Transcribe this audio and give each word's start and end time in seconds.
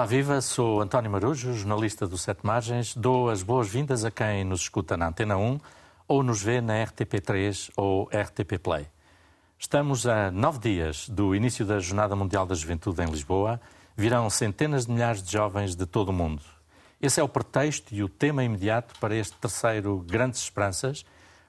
Olá, 0.00 0.06
viva! 0.06 0.40
Sou 0.40 0.80
António 0.80 1.10
Marujo, 1.10 1.52
jornalista 1.52 2.06
do 2.06 2.16
Sete 2.16 2.40
Margens. 2.42 2.96
Dou 2.96 3.28
as 3.28 3.42
boas-vindas 3.42 4.02
a 4.02 4.10
quem 4.10 4.44
nos 4.44 4.62
escuta 4.62 4.96
na 4.96 5.08
Antena 5.08 5.36
1 5.36 5.60
ou 6.08 6.22
nos 6.22 6.42
vê 6.42 6.62
na 6.62 6.72
RTP3 6.72 7.70
ou 7.76 8.04
RTP 8.04 8.58
Play. 8.58 8.86
Estamos 9.58 10.06
a 10.06 10.30
nove 10.30 10.58
dias 10.58 11.06
do 11.06 11.34
início 11.34 11.66
da 11.66 11.78
Jornada 11.78 12.16
Mundial 12.16 12.46
da 12.46 12.54
Juventude 12.54 13.02
em 13.02 13.10
Lisboa. 13.10 13.60
Virão 13.94 14.30
centenas 14.30 14.86
de 14.86 14.92
milhares 14.92 15.22
de 15.22 15.30
jovens 15.30 15.76
de 15.76 15.84
todo 15.84 16.08
o 16.08 16.14
mundo. 16.14 16.40
Esse 16.98 17.20
é 17.20 17.22
o 17.22 17.28
pretexto 17.28 17.94
e 17.94 18.02
o 18.02 18.08
tema 18.08 18.42
imediato 18.42 18.98
para 18.98 19.14
este 19.14 19.36
terceiro 19.36 20.02
Grandes 20.08 20.40
Esperanças, 20.40 21.04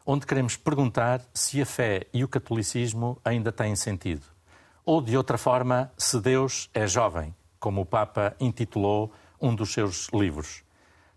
onde 0.05 0.25
queremos 0.25 0.57
perguntar 0.57 1.21
se 1.33 1.61
a 1.61 1.65
fé 1.65 2.05
e 2.13 2.21
o 2.21 2.27
catolicismo 2.27 3.17
ainda 3.23 3.49
têm 3.49 3.77
sentido. 3.77 4.25
Ou, 4.83 5.02
de 5.02 5.15
outra 5.15 5.38
forma, 5.38 5.89
se 5.97 6.20
Deus 6.20 6.70
é 6.73 6.85
jovem 6.85 7.33
como 7.61 7.81
o 7.81 7.85
Papa 7.85 8.35
intitulou 8.39 9.13
um 9.39 9.55
dos 9.55 9.71
seus 9.71 10.09
livros. 10.11 10.63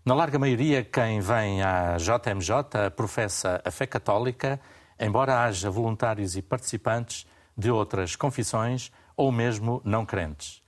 Na 0.05 0.13
larga 0.13 0.37
maioria, 0.37 0.83
quem 0.83 1.19
vem 1.19 1.63
à 1.63 1.97
JMJ 1.97 2.91
professa 2.95 3.59
a 3.65 3.71
fé 3.71 3.87
católica, 3.87 4.61
embora 4.99 5.43
haja 5.43 5.69
voluntários 5.69 6.37
e 6.37 6.43
participantes 6.43 7.25
de 7.57 7.71
outras 7.71 8.15
confissões 8.15 8.91
ou 9.17 9.31
mesmo 9.31 9.81
não 9.83 10.05
crentes. 10.05 10.61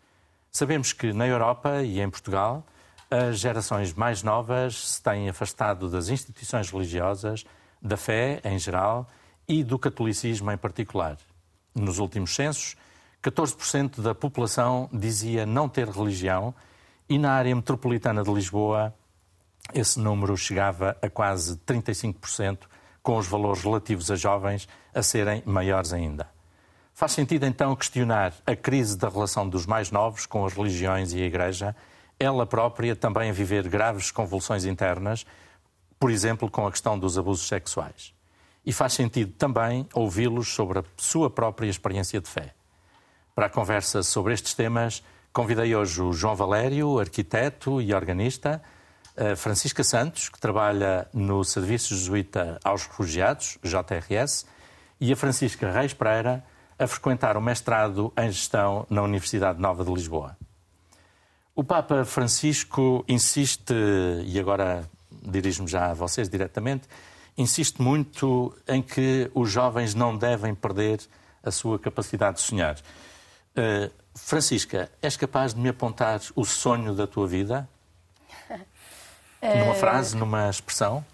Sabemos 0.52 0.91
que 0.91 1.13
na 1.13 1.27
Europa 1.27 1.84
e 1.84 2.02
em 2.02 2.09
Portugal, 2.09 2.66
as 3.12 3.39
gerações 3.39 3.94
mais 3.94 4.23
novas 4.23 4.89
se 4.89 5.03
têm 5.03 5.30
afastado 5.30 5.89
das 5.89 6.09
instituições 6.09 6.72
religiosas, 6.72 7.45
da 7.80 7.95
fé 7.95 8.42
em 8.44 8.58
geral 8.58 9.08
e 9.48 9.64
do 9.64 9.78
catolicismo 9.78 10.52
em 10.52 10.58
particular. 10.58 11.17
Nos 11.75 12.00
últimos 12.00 12.33
censos, 12.33 12.75
14% 13.31 14.02
da 14.02 14.16
população 14.16 14.89
dizia 14.92 15.45
não 15.45 15.67
ter 15.67 15.88
religião 15.89 16.53
e 17.09 17.17
na 17.17 17.31
área 17.31 17.56
metropolitana 17.56 18.23
de 18.23 18.33
Lisboa 18.33 18.94
esse 19.73 20.00
número 20.00 20.38
chegava 20.38 20.97
a 21.02 21.09
quase 21.09 21.58
35%, 21.58 22.59
com 23.03 23.17
os 23.17 23.28
valores 23.28 23.64
relativos 23.64 24.09
a 24.09 24.16
jovens 24.16 24.67
a 24.94 25.02
serem 25.02 25.44
maiores 25.45 25.94
ainda. 25.94 26.30
Faz 26.94 27.11
sentido 27.11 27.45
então 27.45 27.75
questionar 27.75 28.33
a 28.45 28.55
crise 28.55 28.98
da 28.98 29.09
relação 29.09 29.48
dos 29.48 29.66
mais 29.66 29.92
novos 29.92 30.25
com 30.25 30.45
as 30.45 30.53
religiões 30.53 31.14
e 31.14 31.22
a 31.22 31.25
Igreja, 31.25 31.75
ela 32.20 32.45
própria 32.45 32.95
também 32.95 33.30
a 33.30 33.33
viver 33.33 33.67
graves 33.67 34.09
convulsões 34.09 34.66
internas, 34.66 35.25
por 36.00 36.09
exemplo, 36.09 36.50
com 36.50 36.66
a 36.66 36.72
questão 36.72 36.98
dos 36.98 37.17
abusos 37.17 37.48
sexuais. 37.48 38.14
E 38.66 38.73
faz 38.73 38.94
sentido 38.94 39.31
também 39.33 39.88
ouvi-los 39.94 40.48
sobre 40.53 40.80
a 40.80 40.83
sua 40.98 41.30
própria 41.30 41.70
experiência 41.70 42.20
de 42.20 42.28
fé. 42.28 42.56
Para 43.38 43.45
a 43.45 43.49
conversa 43.52 44.02
sobre 44.02 44.33
estes 44.33 44.55
temas, 44.55 45.03
convidei 45.31 45.75
hoje 45.75 46.02
o 46.02 46.11
João 46.11 46.35
Valério, 46.35 46.97
arquiteto 46.97 47.80
e 47.80 47.93
organista, 47.93 48.59
a 49.16 49.35
Francisca 49.35 49.83
Santos, 49.83 50.27
que 50.27 50.39
trabalha 50.39 51.07
no 51.13 51.43
Serviço 51.43 51.93
Jesuíta 51.93 52.58
aos 52.63 52.88
Refugiados, 52.88 53.59
JRS, 53.61 54.47
e 54.99 55.13
a 55.13 55.15
Francisca 55.15 55.71
Reis 55.71 55.93
Pereira, 55.93 56.43
a 56.80 56.88
frequentar 56.88 57.38
o 57.38 57.41
mestrado 57.41 58.11
em 58.17 58.31
Gestão 58.31 58.88
na 58.89 59.03
Universidade 59.03 59.61
Nova 59.61 59.85
de 59.85 59.93
Lisboa. 59.93 60.35
O 61.55 61.63
Papa 61.63 62.03
Francisco 62.05 63.05
insiste, 63.08 63.71
e 64.25 64.39
agora 64.39 64.89
dirijo-me 65.11 65.69
já 65.69 65.91
a 65.91 65.93
vocês 65.93 66.27
diretamente, 66.27 66.88
insiste 67.38 67.83
muito 67.83 68.58
em 68.67 68.81
que 68.81 69.30
os 69.35 69.52
jovens 69.52 69.93
não 69.93 70.17
devem 70.17 70.55
perder 70.55 71.02
a 71.43 71.52
sua 71.52 71.77
capacidade 71.77 72.37
de 72.37 72.42
sonhar. 72.42 72.77
Uh, 73.58 73.92
Francisca, 74.14 74.92
és 75.02 75.16
capaz 75.16 75.54
de 75.54 75.60
me 75.60 75.70
apontar 75.70 76.20
o 76.36 76.45
sonho 76.45 76.94
da 76.94 77.08
tua 77.08 77.28
vida? 77.28 77.68
Numa 79.42 79.76
frase, 79.76 80.16
numa 80.18 80.50
expressão? 80.50 81.06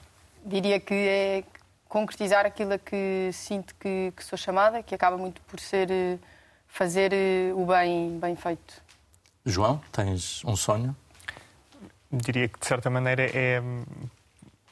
Diria 0.46 0.80
que 0.80 0.94
é 0.94 1.44
concretizar 1.88 2.46
aquilo 2.46 2.74
a 2.74 2.80
que 2.80 3.30
sinto 3.34 3.76
que, 3.76 4.14
que, 4.16 4.24
sou 4.24 4.38
chamada, 4.38 4.82
que 4.82 4.96
acaba 4.96 5.18
muito 5.18 5.42
por 5.42 5.60
ser 5.60 5.92
eh, 5.92 6.18
fazer 6.68 7.14
eh, 7.14 7.54
o 7.54 7.66
bem 7.66 8.18
bem 8.18 8.36
feito. 8.36 8.82
João, 9.46 9.82
tens 9.92 10.44
um 10.46 10.56
sonho? 10.56 10.96
Diria 12.12 12.48
que, 12.48 12.60
de 12.60 12.66
certa 12.66 12.90
maneira, 12.90 13.24
é 13.24 13.62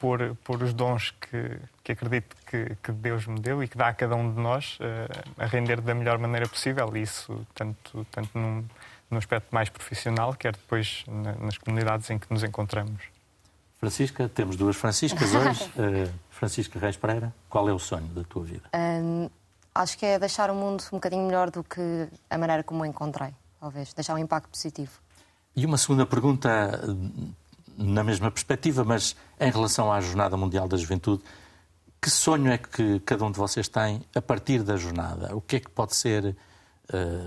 pôr, 0.01 0.35
pôr 0.43 0.63
os 0.63 0.73
dons 0.73 1.11
que, 1.11 1.59
que 1.83 1.91
acredito 1.91 2.35
que, 2.47 2.75
que, 2.81 2.91
Deus 2.91 3.27
me 3.27 3.39
deu 3.39 3.63
e 3.63 3.67
que 3.67 3.77
dá 3.77 3.89
a 3.89 3.93
cada 3.93 4.15
um 4.15 4.33
de 4.33 4.41
nós 4.41 4.79
uh, 4.79 5.33
a 5.37 5.45
render 5.45 5.79
da 5.79 5.93
melhor 5.93 6.17
maneira 6.17 6.49
possível. 6.49 6.97
Isso 6.97 7.45
tanto, 7.53 8.05
tanto 8.11 8.37
num, 8.37 8.65
num 9.11 9.17
aspecto 9.17 9.47
mais 9.51 9.69
profissional, 9.69 10.33
quer 10.33 10.53
depois 10.53 11.05
na, 11.07 11.33
nas 11.33 11.57
comunidades 11.59 12.09
em 12.09 12.17
que 12.17 12.25
nos 12.33 12.43
encontramos. 12.43 13.03
Francisca, 13.79 14.27
temos 14.27 14.55
duas 14.55 14.75
Franciscas 14.75 15.33
hoje. 15.35 15.63
Uh, 15.77 16.11
Francisca 16.31 16.79
Reis 16.79 16.97
Pereira, 16.97 17.31
qual 17.47 17.69
é 17.69 17.73
o 17.73 17.77
sonho 17.79 18.07
da 18.07 18.23
tua 18.23 18.43
vida? 18.43 18.63
Um, 18.75 19.29
acho 19.75 19.95
que 19.95 20.05
é 20.05 20.17
deixar 20.17 20.49
o 20.49 20.55
mundo 20.55 20.83
um 20.91 20.97
bocadinho 20.97 21.25
melhor 21.27 21.51
do 21.51 21.63
que 21.63 22.07
a 22.27 22.37
maneira 22.37 22.63
como 22.63 22.81
o 22.81 22.85
encontrei, 22.85 23.29
talvez. 23.59 23.93
Deixar 23.93 24.15
um 24.15 24.17
impacto 24.17 24.49
positivo. 24.49 24.91
E 25.55 25.65
uma 25.65 25.77
segunda 25.77 26.05
pergunta 26.05 26.49
na 27.81 28.03
mesma 28.03 28.29
perspectiva, 28.29 28.83
mas 28.83 29.15
em 29.39 29.49
relação 29.51 29.91
à 29.91 29.99
Jornada 29.99 30.37
Mundial 30.37 30.67
da 30.67 30.77
Juventude, 30.77 31.23
que 32.01 32.09
sonho 32.09 32.51
é 32.51 32.57
que 32.57 32.99
cada 33.01 33.25
um 33.25 33.31
de 33.31 33.37
vocês 33.37 33.67
tem 33.67 34.01
a 34.15 34.21
partir 34.21 34.63
da 34.63 34.75
jornada? 34.75 35.35
O 35.35 35.41
que 35.41 35.57
é 35.57 35.59
que 35.59 35.69
pode 35.69 35.95
ser 35.95 36.25
uh, 36.25 36.35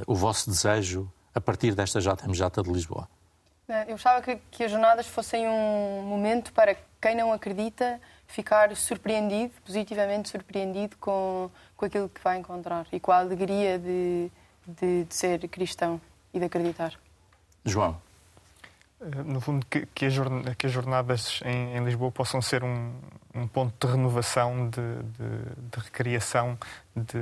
o 0.06 0.14
vosso 0.14 0.50
desejo 0.50 1.10
a 1.34 1.40
partir 1.40 1.74
desta 1.74 2.00
JMJ 2.00 2.62
de 2.62 2.70
Lisboa? 2.70 3.08
Eu 3.68 3.92
gostava 3.92 4.20
que, 4.20 4.36
que 4.50 4.64
as 4.64 4.70
jornadas 4.70 5.06
fossem 5.06 5.48
um 5.48 6.02
momento 6.02 6.52
para 6.52 6.76
quem 7.00 7.16
não 7.16 7.32
acredita 7.32 8.00
ficar 8.26 8.74
surpreendido, 8.76 9.54
positivamente 9.64 10.28
surpreendido 10.28 10.96
com, 10.98 11.50
com 11.76 11.84
aquilo 11.86 12.08
que 12.08 12.22
vai 12.22 12.38
encontrar 12.38 12.86
e 12.92 13.00
com 13.00 13.10
a 13.12 13.18
alegria 13.18 13.78
de, 13.78 14.30
de, 14.66 15.04
de 15.04 15.14
ser 15.14 15.48
cristão 15.48 16.00
e 16.32 16.38
de 16.38 16.44
acreditar. 16.44 16.92
João. 17.64 18.03
Eh, 19.04 19.22
no 19.24 19.40
fundo, 19.40 19.66
que, 19.66 19.86
que, 19.86 20.06
as 20.06 20.72
jornadas 20.72 21.40
em, 21.44 21.76
em, 21.76 21.84
Lisboa 21.84 22.10
possam 22.10 22.40
ser 22.40 22.64
um, 22.64 22.94
um 23.34 23.46
ponto 23.46 23.86
de 23.86 23.92
renovação, 23.92 24.70
de, 24.70 24.80
de, 24.80 25.70
de 25.70 25.78
recriação, 25.78 26.58
de, 26.96 27.18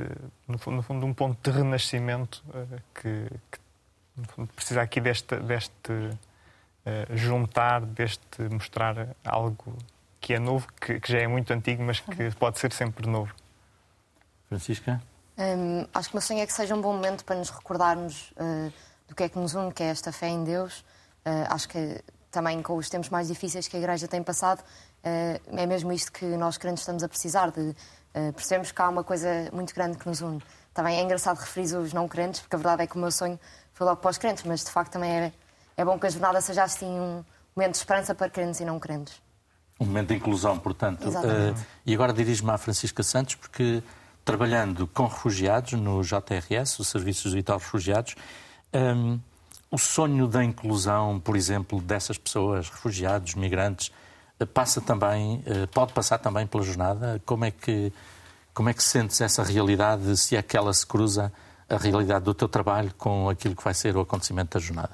no, 0.47 0.59
fundo, 0.59 0.77
no, 0.77 0.83
fundo, 0.83 1.07
um 1.07 1.13
ponto 1.13 1.51
de 1.51 1.57
renascimento 1.57 2.43
uh, 2.49 2.81
que, 2.95 3.27
que 3.51 4.29
fundo, 4.29 4.53
precisa 4.55 4.83
aqui 4.83 5.01
deste, 5.01 5.37
deste 5.37 5.93
uh, 5.93 7.17
juntar, 7.17 7.81
deste 7.81 8.43
mostrar 8.51 9.09
algo 9.25 9.77
que 10.21 10.35
é 10.35 10.39
novo, 10.39 10.69
que, 10.81 11.01
que, 11.01 11.13
já 11.13 11.19
é 11.19 11.27
muito 11.27 11.53
antigo, 11.53 11.83
mas 11.83 11.99
que 11.99 12.31
pode 12.37 12.61
ser 12.61 12.73
sempre 12.73 13.09
novo. 13.09 13.35
Francisca? 14.49 15.03
Um, 15.37 15.85
acho 15.93 16.11
que 16.11 16.15
o 16.15 16.17
meu 16.17 16.23
sonho 16.23 16.41
é 16.41 16.47
que 16.47 16.53
seja 16.53 16.77
um 16.77 16.81
bom 16.81 16.93
momento 16.93 17.25
para 17.25 17.35
nos 17.35 17.51
recordarmos 17.51 18.31
uh, 18.33 18.73
do 19.09 19.17
que 19.17 19.25
é 19.25 19.29
que 19.29 19.37
nos 19.37 19.55
une, 19.55 19.73
que 19.73 19.83
é 19.83 19.87
esta 19.87 20.13
fé 20.13 20.29
em 20.29 20.45
Deus 20.45 20.85
acho 21.25 21.69
que 21.69 22.03
também 22.33 22.63
com 22.63 22.77
os 22.77 22.89
tempos 22.89 23.11
mais 23.11 23.29
difíceis 23.29 23.69
que 23.69 23.77
a 23.77 23.79
Igreja 23.79 24.09
tem 24.09 24.23
passado, 24.23 24.61
uh, 24.61 25.59
é 25.59 25.67
mesmo 25.67 25.93
isto 25.93 26.11
que 26.11 26.25
nós 26.25 26.57
crentes 26.57 26.81
estamos 26.81 27.05
a 27.05 27.09
precisar, 27.09 27.51
de 27.51 27.61
uh, 27.61 28.33
percebemos 28.33 28.73
que 28.73 28.83
há 28.83 28.89
uma 28.89 29.05
coisa 29.05 29.29
muito 29.53 29.75
grande 29.75 29.99
que 29.99 30.09
nos 30.09 30.23
une. 30.23 30.43
Também 30.73 30.99
é 30.99 31.03
engraçado 31.03 31.39
referir 31.39 31.77
os 31.77 31.93
não 31.93 32.09
crentes, 32.09 32.41
porque 32.41 32.57
a 32.57 32.59
verdade 32.59 32.83
é 32.83 32.87
que 32.87 32.97
o 32.97 32.99
meu 32.99 33.13
sonho 33.13 33.39
foi 33.75 33.87
logo 33.87 34.01
para 34.01 34.11
os 34.11 34.19
crentes, 34.19 34.43
mas 34.45 34.65
de 34.65 34.71
facto 34.71 34.93
também 34.93 35.11
é, 35.11 35.33
é 35.77 35.85
bom 35.85 35.99
que 35.99 36.07
a 36.07 36.11
jornada 36.11 36.41
seja 36.41 36.65
assim 36.65 36.89
um 36.89 37.23
momento 37.55 37.73
de 37.73 37.79
esperança 37.79 38.15
para 38.15 38.31
crentes 38.31 38.61
e 38.61 38.65
não 38.65 38.81
crentes. 38.81 39.21
Um 39.79 39.85
momento 39.85 40.09
de 40.09 40.15
inclusão, 40.15 40.59
portanto. 40.59 41.09
Uh, 41.09 41.55
e 41.85 41.93
agora 41.93 42.13
dirijo-me 42.15 42.51
à 42.51 42.57
Francisca 42.57 43.03
Santos, 43.03 43.35
porque 43.35 43.83
trabalhando 44.25 44.87
com 44.87 45.07
refugiados 45.07 45.73
no 45.73 46.03
JRS, 46.03 46.79
o 46.79 46.85
Serviço 46.85 47.31
Vital 47.31 47.59
Refugiados, 47.59 48.15
um, 48.73 49.19
o 49.73 49.79
sonho 49.79 50.29
da 50.29 50.45
inclusão, 50.45 51.19
por 51.19 51.35
exemplo, 51.35 51.81
dessas 51.81 52.19
pessoas, 52.19 52.69
refugiados, 52.69 53.35
migrantes, 53.35 53.91
eh, 54.39 54.45
passa 54.45 54.83
também, 54.83 55.43
eh, 55.47 55.67
pode 55.73 55.95
passar 55.95 56.19
também 56.19 56.47
pela 56.47 56.63
jornada? 56.63 57.23
Como 57.25 57.47
é 57.47 57.51
que, 57.51 57.91
como 58.53 58.69
é 58.69 58.75
que 58.75 58.83
sentes 58.83 59.19
essa 59.23 59.43
realidade, 59.43 60.15
se 60.19 60.37
é 60.37 60.43
que 60.43 60.59
ela 60.59 60.75
se 60.75 60.87
cruza 60.87 61.33
a 61.71 61.79
realidade 61.79 62.23
do 62.23 62.35
teu 62.35 62.51
trabalho 62.51 62.93
com 62.99 63.31
aquilo 63.31 63.57
que 63.57 63.65
vai 63.65 63.73
ser 63.73 63.97
o 63.97 64.01
acontecimento 64.03 64.59
da 64.59 64.61
jornada? 64.61 64.91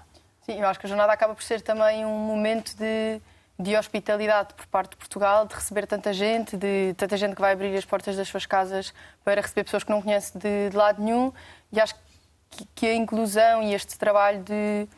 Sim, 0.47 0.61
eu 0.61 0.69
acho 0.69 0.79
que 0.79 0.87
a 0.87 0.89
jornada 0.89 1.13
acaba 1.13 1.35
por 1.35 1.43
ser 1.43 1.61
também 1.61 2.07
um 2.07 2.17
momento 2.17 2.77
de, 2.77 3.21
de 3.59 3.77
hospitalidade 3.77 4.55
por 4.55 4.67
parte 4.67 4.91
de 4.91 4.97
Portugal, 4.97 5.45
de 5.45 5.57
receber 5.57 5.89
tanta 5.89 6.13
gente, 6.13 6.57
de 6.57 6.95
tanta 6.97 7.17
gente 7.17 7.35
que 7.35 7.41
vai 7.41 7.53
abrir 7.53 7.77
as 7.77 7.85
portas 7.85 8.17
das 8.17 8.29
suas 8.29 8.47
casas 8.47 8.95
para 9.25 9.41
receber 9.41 9.65
pessoas 9.65 9.83
que 9.83 9.91
não 9.91 10.01
conhece 10.01 10.39
de, 10.39 10.71
de 10.71 10.77
lado 10.77 11.03
nenhum. 11.03 11.33
E 11.73 11.81
acho 11.81 11.97
que 11.97 12.08
que 12.75 12.87
a 12.87 12.95
inclusão 12.95 13.63
e 13.63 13.75
este 13.75 13.99
trabalho 13.99 14.43
de 14.43 14.89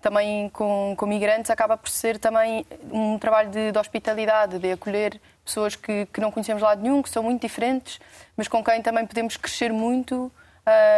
também 0.00 0.48
com, 0.48 0.94
com 0.96 1.06
migrantes 1.06 1.50
acaba 1.50 1.76
por 1.76 1.90
ser 1.90 2.18
também 2.18 2.64
um 2.90 3.18
trabalho 3.18 3.50
de, 3.50 3.70
de 3.70 3.78
hospitalidade, 3.78 4.58
de 4.58 4.72
acolher 4.72 5.20
pessoas 5.44 5.76
que, 5.76 6.06
que 6.06 6.20
não 6.20 6.30
conhecemos 6.30 6.60
de 6.60 6.64
lado 6.64 6.80
nenhum, 6.82 7.02
que 7.02 7.10
são 7.10 7.22
muito 7.22 7.42
diferentes, 7.42 8.00
mas 8.36 8.48
com 8.48 8.64
quem 8.64 8.80
também 8.80 9.06
podemos 9.06 9.36
crescer 9.36 9.70
muito 9.70 10.32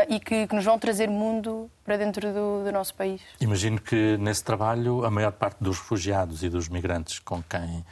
e 0.09 0.21
que, 0.21 0.47
que, 0.47 0.55
nos 0.55 0.65
vão 0.65 0.79
trazer 0.79 1.09
mundo 1.09 1.71
para 1.85 1.97
dentro 1.97 2.33
do, 2.33 2.65
do, 2.65 2.73
nosso 2.73 2.95
país. 2.95 3.23
Imagino 3.41 3.81
que 3.81 4.17
nesse 4.19 4.45
trabalho 4.45 5.05
a 5.05 5.11
maior 5.11 5.33
parte 5.33 5.57
dos 5.61 5.79
refugiados 5.79 6.43
e 6.43 6.49
dos 6.49 6.69
migrantes 6.69 7.19
com 7.19 7.43
quem, 7.43 7.85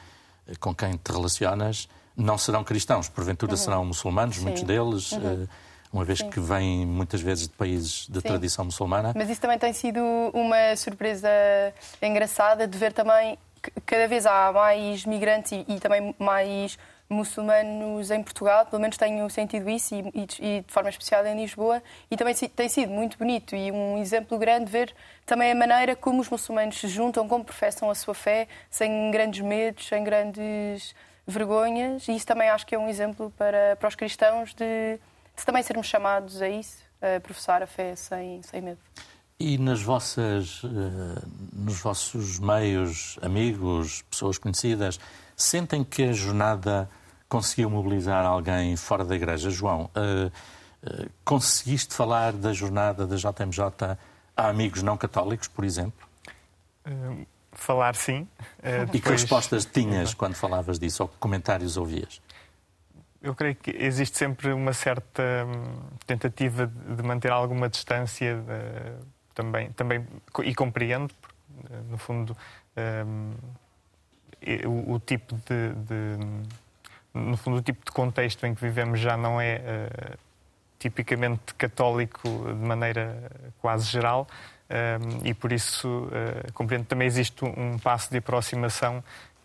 com 0.58 0.74
quem 0.74 0.96
te 0.96 1.10
relacionas 1.10 1.88
não 2.16 2.36
serão 2.36 2.62
cristãos, 2.62 3.08
porventura 3.08 3.52
uhum. 3.52 3.56
serão 3.56 3.84
muçulmanos, 3.84 4.36
Sim. 4.36 4.42
muitos 4.42 4.62
deles. 4.62 5.12
Uhum. 5.12 5.44
Uh, 5.44 5.48
uma 5.92 6.04
vez 6.04 6.18
Sim. 6.20 6.30
que 6.30 6.40
vêm 6.40 6.86
muitas 6.86 7.20
vezes 7.20 7.48
de 7.48 7.54
países 7.54 8.06
de 8.08 8.20
Sim. 8.20 8.28
tradição 8.28 8.64
muçulmana. 8.64 9.12
Mas 9.14 9.28
isso 9.28 9.40
também 9.40 9.58
tem 9.58 9.72
sido 9.72 10.00
uma 10.32 10.76
surpresa 10.76 11.28
engraçada 12.00 12.66
de 12.66 12.78
ver 12.78 12.92
também 12.92 13.38
que 13.62 13.72
cada 13.84 14.06
vez 14.06 14.24
há 14.24 14.52
mais 14.52 15.04
migrantes 15.04 15.52
e, 15.52 15.64
e 15.68 15.80
também 15.80 16.14
mais 16.18 16.78
muçulmanos 17.10 18.10
em 18.12 18.22
Portugal, 18.22 18.64
pelo 18.66 18.80
menos 18.80 18.96
tenho 18.96 19.28
sentido 19.28 19.68
isso 19.68 19.96
e, 19.96 19.98
e, 20.14 20.58
e, 20.58 20.60
de 20.60 20.72
forma 20.72 20.88
especial 20.88 21.26
em 21.26 21.34
Lisboa, 21.34 21.82
e 22.08 22.16
também 22.16 22.34
tem 22.34 22.68
sido 22.68 22.90
muito 22.92 23.18
bonito 23.18 23.56
e 23.56 23.72
um 23.72 23.98
exemplo 23.98 24.38
grande 24.38 24.70
ver 24.70 24.94
também 25.26 25.50
a 25.50 25.54
maneira 25.54 25.96
como 25.96 26.20
os 26.20 26.28
muçulmanos 26.28 26.78
se 26.78 26.86
juntam, 26.86 27.26
como 27.26 27.44
professam 27.44 27.90
a 27.90 27.96
sua 27.96 28.14
fé, 28.14 28.46
sem 28.70 29.10
grandes 29.10 29.40
medos, 29.40 29.88
sem 29.88 30.04
grandes 30.04 30.94
vergonhas, 31.26 32.06
e 32.06 32.14
isso 32.14 32.26
também 32.26 32.48
acho 32.48 32.64
que 32.64 32.76
é 32.76 32.78
um 32.78 32.88
exemplo 32.88 33.32
para, 33.36 33.76
para 33.76 33.88
os 33.88 33.96
cristãos 33.96 34.54
de, 34.54 34.98
de 35.36 35.44
também 35.44 35.62
sermos 35.62 35.86
chamados 35.86 36.40
a 36.42 36.48
isso, 36.48 36.78
a 37.00 37.20
professar 37.20 37.62
a 37.62 37.66
fé 37.66 37.94
sem, 37.96 38.42
sem 38.42 38.60
medo. 38.60 38.80
E 39.38 39.56
nas 39.56 39.80
vossas, 39.80 40.60
eh, 40.64 41.22
nos 41.54 41.80
vossos 41.80 42.38
meios, 42.38 43.18
amigos, 43.22 44.02
pessoas 44.02 44.36
conhecidas, 44.36 45.00
sentem 45.34 45.82
que 45.82 46.02
a 46.02 46.12
jornada 46.12 46.90
conseguiu 47.26 47.70
mobilizar 47.70 48.26
alguém 48.26 48.76
fora 48.76 49.02
da 49.02 49.16
igreja? 49.16 49.48
João, 49.48 49.88
uh, 49.96 50.26
uh, 50.26 51.10
conseguiste 51.24 51.94
falar 51.94 52.34
da 52.34 52.52
jornada 52.52 53.06
da 53.06 53.16
JMJ 53.16 53.96
a 54.36 54.48
amigos 54.48 54.82
não 54.82 54.98
católicos, 54.98 55.48
por 55.48 55.64
exemplo? 55.64 56.06
Falar 57.52 57.94
sim. 57.94 58.28
Depois... 58.62 58.94
E 58.94 59.00
que 59.00 59.08
respostas 59.08 59.64
tinhas 59.64 60.12
quando 60.12 60.34
falavas 60.34 60.78
disso, 60.78 61.04
ou 61.04 61.08
que 61.08 61.16
comentários 61.16 61.76
ouvias? 61.76 62.20
Eu 63.22 63.34
creio 63.34 63.54
que 63.54 63.70
existe 63.70 64.16
sempre 64.16 64.52
uma 64.52 64.72
certa 64.72 65.22
hum, 65.46 65.82
tentativa 66.06 66.66
de 66.66 67.02
manter 67.02 67.30
alguma 67.30 67.68
distância 67.68 68.36
de, 68.36 69.04
também, 69.34 69.70
também 69.72 70.06
e 70.44 70.54
compreendo, 70.54 71.12
no 71.90 71.98
fundo, 71.98 72.36
um, 73.06 73.34
o, 74.66 74.94
o, 74.94 75.00
tipo 75.00 75.34
de, 75.36 75.74
de, 75.74 76.18
no 77.12 77.36
fundo 77.36 77.58
o 77.58 77.62
tipo 77.62 77.84
de 77.84 77.92
contexto 77.92 78.46
em 78.46 78.54
que 78.54 78.62
vivemos 78.62 79.00
já 79.00 79.16
não 79.16 79.40
é 79.40 79.56
uh, 79.56 80.18
tipicamente 80.78 81.54
católico 81.54 82.28
de 82.28 82.66
maneira 82.66 83.30
quase 83.60 83.86
geral 83.86 84.26
um, 84.70 85.26
e 85.26 85.34
por 85.34 85.52
isso 85.52 85.88
uh, 85.88 86.52
compreendo. 86.54 86.86
Também 86.86 87.06
existe 87.06 87.44
um 87.44 87.78
passo 87.78 88.10
de 88.10 88.18
aproximação 88.18 89.02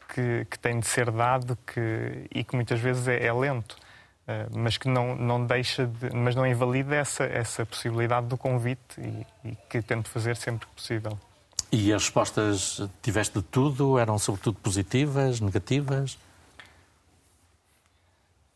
que, 0.07 0.45
que, 0.49 0.59
tem 0.59 0.79
de 0.79 0.87
ser 0.87 1.11
dado 1.11 1.57
que, 1.65 2.27
e 2.33 2.43
que 2.43 2.55
muitas 2.55 2.79
vezes 2.79 3.07
é, 3.07 3.25
é 3.25 3.33
lento. 3.33 3.75
Uh, 4.27 4.57
mas 4.57 4.75
que 4.77 4.87
não, 4.87 5.15
não 5.15 5.45
deixa 5.45 5.85
de, 5.85 6.09
mas 6.15 6.35
não 6.35 6.47
invalida 6.47 6.95
essa, 6.95 7.23
essa 7.25 7.63
possibilidade 7.63 8.25
do 8.25 8.35
convite 8.35 8.99
e, 8.99 9.49
e, 9.49 9.55
que 9.69 9.83
tento 9.83 10.09
fazer 10.09 10.35
sempre 10.35 10.65
que 10.65 10.73
possível. 10.73 11.17
E 11.71 11.93
as 11.93 12.03
respostas 12.03 12.81
tiveste 13.03 13.37
de 13.37 13.43
tudo? 13.43 13.99
Eram 13.99 14.17
sobretudo 14.17 14.57
positivas, 14.59 15.39
negativas? 15.39 16.17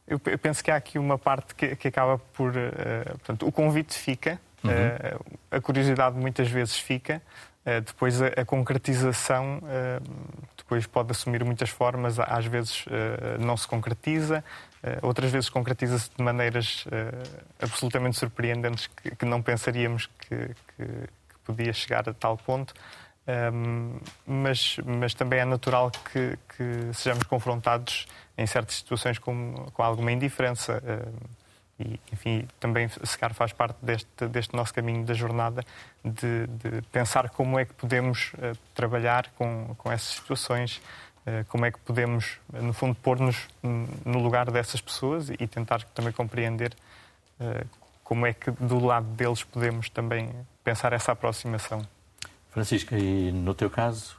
Eu, 0.08 0.20
penso 0.20 0.64
que 0.64 0.72
há 0.72 0.76
aqui 0.76 0.98
uma 0.98 1.20
parte 1.20 1.54
que, 1.54 1.76
que 1.76 1.88
acaba 1.88 2.18
por. 2.18 2.50
Uh, 2.50 3.06
portanto, 3.10 3.48
o 3.48 3.52
convite 3.52 3.94
fica, 3.94 4.42
uhum. 4.64 4.72
uh, 4.72 5.38
a 5.52 5.62
curiosidade 5.62 6.18
muitas 6.18 6.50
vezes 6.50 6.78
fica, 6.78 7.22
uh, 7.66 7.82
depois 7.82 8.22
a, 8.22 8.28
a 8.28 8.46
concretização 8.46 9.62
depois 10.58 10.86
pode 10.86 11.12
assumir 11.12 11.44
muitas 11.44 11.70
formas, 11.70 12.20
às 12.20 12.46
vezes 12.46 12.86
não 13.40 13.58
se 13.58 13.68
concretiza, 13.68 14.44
outras 15.02 15.32
vezes 15.32 15.50
concretiza-se 15.50 16.12
de 16.16 16.24
maneiras 16.24 16.86
absolutamente 17.60 18.20
surpreendentes 18.20 18.86
que, 18.86 19.16
que 19.16 19.26
não 19.26 19.42
pensaríamos 19.42 20.08
que, 20.20 20.36
que, 20.38 20.86
que, 20.86 21.36
podia 21.44 21.74
chegar 21.74 22.08
a 22.08 22.14
tal 22.14 22.38
ponto. 22.38 22.72
Um, 23.54 24.00
mas, 24.26 24.78
mas 24.84 25.14
também 25.14 25.40
é 25.40 25.46
natural 25.46 25.92
que, 25.92 26.38
que, 26.56 26.94
sejamos 26.94 27.26
confrontados 27.26 28.08
em 28.36 28.48
certas 28.48 28.78
situações 28.78 29.20
com, 29.20 29.54
com 29.72 29.84
alguma 29.84 30.12
indiferença. 30.12 30.82
Um, 30.84 31.39
e, 31.80 32.00
enfim, 32.12 32.46
também 32.60 32.90
se 32.90 33.18
calhar 33.18 33.34
faz 33.34 33.54
parte 33.54 33.78
deste, 33.82 34.28
deste 34.28 34.56
nosso 34.56 34.74
caminho 34.74 35.06
da 35.06 35.14
jornada 35.14 35.64
de, 36.04 36.48
de 36.48 36.82
pensar 36.92 37.30
como 37.30 37.58
é 37.58 37.64
que 37.64 37.74
podemos 37.74 38.34
uh, 38.34 38.58
trabalhar 38.76 39.30
com, 39.38 39.74
com 39.78 39.90
essas 39.90 40.16
situações, 40.16 40.82
uh, 41.26 41.46
como 41.48 41.66
é 41.66 41.72
que 41.72 41.80
podemos, 41.80 42.38
no 42.52 42.74
fundo, 42.74 42.96
pôr-nos 42.96 43.48
no 43.64 44.20
lugar 44.22 44.52
dessas 44.52 44.82
pessoas 44.82 45.30
e 45.30 45.48
tentar 45.48 45.84
também 45.94 46.12
compreender 46.12 46.76
uh, 47.40 47.66
como 48.04 48.26
é 48.26 48.34
que 48.34 48.52
do 48.52 48.80
lado 48.80 49.08
deles 49.08 49.44
podemos 49.44 49.90
também 49.90 50.30
pensar 50.64 50.92
essa 50.92 51.14
aproximação. 51.14 51.82
Francisca, 52.50 52.98
e 52.98 53.32
no 53.32 53.54
teu 53.54 53.70
caso, 53.70 54.18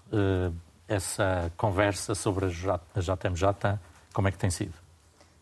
essa 0.87 1.51
conversa 1.57 2.15
sobre 2.15 2.47
a 2.47 3.01
JMJ, 3.01 3.79
como 4.13 4.29
é 4.29 4.31
que 4.31 4.39
tem 4.39 4.49
sido? 4.49 4.75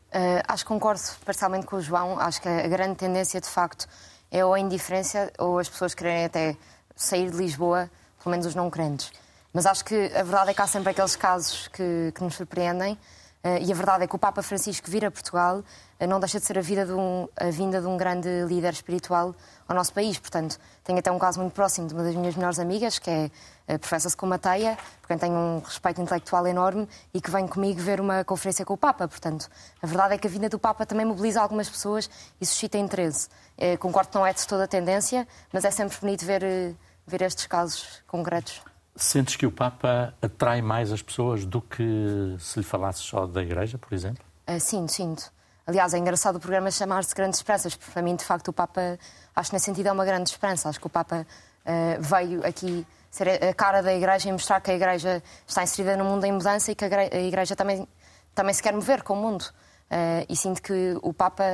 Uh, 0.09 0.41
acho 0.49 0.65
que 0.65 0.69
concordo 0.69 1.01
parcialmente 1.25 1.67
com 1.67 1.77
o 1.77 1.81
João. 1.81 2.19
Acho 2.19 2.41
que 2.41 2.49
a 2.49 2.67
grande 2.67 2.97
tendência, 2.97 3.41
de 3.41 3.49
facto, 3.49 3.87
é 4.31 4.45
ou 4.45 4.55
a 4.55 4.61
indiferença 4.61 5.31
ou 5.39 5.59
as 5.59 5.69
pessoas 5.69 5.95
querem 5.95 6.25
até 6.25 6.57
sair 6.97 7.31
de 7.31 7.37
Lisboa, 7.37 7.91
pelo 8.23 8.31
menos 8.31 8.47
os 8.47 8.55
não 8.55 8.71
crentes. 8.71 9.13
Mas 9.53 9.67
acho 9.67 9.85
que 9.85 9.95
a 10.15 10.23
verdade 10.23 10.51
é 10.51 10.55
que 10.55 10.63
há 10.63 10.67
sempre 10.67 10.91
aqueles 10.91 11.17
casos 11.17 11.69
que, 11.69 12.13
que 12.15 12.23
nos 12.23 12.35
surpreendem. 12.35 12.99
Uh, 13.45 13.63
e 13.63 13.71
a 13.71 13.75
verdade 13.75 14.05
é 14.05 14.07
que 14.07 14.17
o 14.17 14.19
Papa 14.19 14.43
Francisco 14.43 14.91
vir 14.91 15.05
a 15.05 15.11
Portugal 15.11 15.59
uh, 15.59 16.07
não 16.07 16.19
deixa 16.19 16.41
de 16.41 16.45
ser 16.45 16.59
a, 16.59 16.61
de 16.61 16.93
um, 16.93 17.29
a 17.37 17.51
vinda 17.51 17.81
de 17.81 17.87
um 17.87 17.97
grande 17.97 18.29
líder 18.47 18.73
espiritual 18.73 19.35
ao 19.69 19.77
nosso 19.77 19.93
país. 19.93 20.19
Portanto, 20.19 20.59
tenho 20.83 20.99
até 20.99 21.11
um 21.13 21.19
caso 21.19 21.41
muito 21.41 21.53
próximo 21.53 21.87
de 21.87 21.95
uma 21.95 22.03
das 22.03 22.17
minhas 22.17 22.35
melhores 22.35 22.59
amigas, 22.59 22.99
que 22.99 23.09
é 23.09 23.31
a 23.69 23.79
professora 23.79 24.27
Mateia, 24.27 24.77
por 25.01 25.09
quem 25.09 25.19
tenho 25.19 25.35
um 25.35 25.61
respeito 25.61 26.01
intelectual 26.01 26.47
enorme 26.47 26.89
e 27.15 27.21
que 27.21 27.31
vem 27.31 27.47
comigo 27.47 27.81
ver 27.81 28.01
uma 28.01 28.25
conferência 28.25 28.65
com 28.65 28.75
o 28.75 28.77
Papa. 28.77 29.07
Portanto, 29.07 29.49
a 29.81 29.87
verdade 29.87 30.15
é 30.15 30.19
que 30.19 30.27
a 30.27 30.31
vinda 30.31 30.49
do 30.49 30.59
Papa 30.59 30.85
também 30.85 31.07
mobiliza 31.07 31.41
algumas 31.41 31.69
pessoas 31.69 32.11
e 32.41 32.47
suscita 32.47 32.79
interesse. 32.79 33.29
Eh, 33.57 33.77
concordo 33.77 34.11
que 34.11 34.17
não 34.17 34.27
é 34.27 34.33
de 34.33 34.47
toda 34.47 34.65
a 34.65 34.69
tendência, 34.69 35.29
mas 35.53 35.65
é 35.65 35.71
sempre 35.71 35.97
bonito 36.01 36.25
ver, 36.25 36.43
eh, 36.43 36.75
ver 37.07 37.23
estes 37.23 37.47
casos 37.47 38.03
concretos. 38.07 38.63
Sentes 38.99 39.37
que 39.37 39.47
o 39.47 39.53
Papa 39.53 40.13
atrai 40.21 40.61
mais 40.61 40.93
as 40.93 41.01
pessoas 41.01 41.45
do 41.45 41.63
que 41.63 42.37
se 42.41 42.59
lhe 42.59 42.65
falasse 42.65 43.01
só 43.01 43.27
da 43.27 43.41
Igreja, 43.41 43.79
por 43.79 43.95
exemplo? 43.95 44.25
Uh, 44.49 44.59
sinto, 44.59 44.91
sinto. 44.91 45.33
Aliás, 45.65 45.95
é 45.95 45.99
engraçado 45.99 46.37
o 46.37 46.41
programa 46.41 46.69
chamar-se 46.69 47.15
Grandes 47.15 47.39
Esperanças, 47.39 47.77
porque 47.77 47.93
para 47.93 48.03
mim, 48.03 48.17
de 48.17 48.25
facto, 48.25 48.49
o 48.49 48.53
Papa, 48.53 48.99
acho 49.37 49.51
que 49.51 49.55
nesse 49.55 49.67
sentido 49.67 49.87
é 49.87 49.93
uma 49.93 50.05
grande 50.05 50.31
esperança. 50.31 50.69
Acho 50.69 50.81
que 50.81 50.87
o 50.89 50.91
Papa 50.91 51.25
uh, 51.25 52.03
veio 52.03 52.45
aqui 52.45 52.85
ser 53.09 53.29
a 53.45 53.55
cara 53.55 53.83
da 53.83 53.95
Igreja 53.95 54.29
e 54.29 54.33
mostrar 54.33 54.61
que 54.61 54.71
a 54.73 54.75
Igreja 54.75 55.23
está 55.47 55.63
inserida 55.63 55.97
no 55.97 56.05
mundo 56.05 56.25
em 56.25 56.33
mudança 56.33 56.73
e 56.73 56.75
que 56.75 56.85
a 56.85 57.21
Igreja 57.21 57.55
também, 57.55 57.87
também 58.35 58.53
se 58.53 58.63
quer 58.63 58.73
mover 58.73 59.05
com 59.05 59.15
o 59.15 59.17
mundo. 59.17 59.43
Uh, 59.43 60.27
e 60.29 60.35
sinto 60.35 60.61
que 60.61 60.99
o 61.03 61.15
Papa 61.15 61.45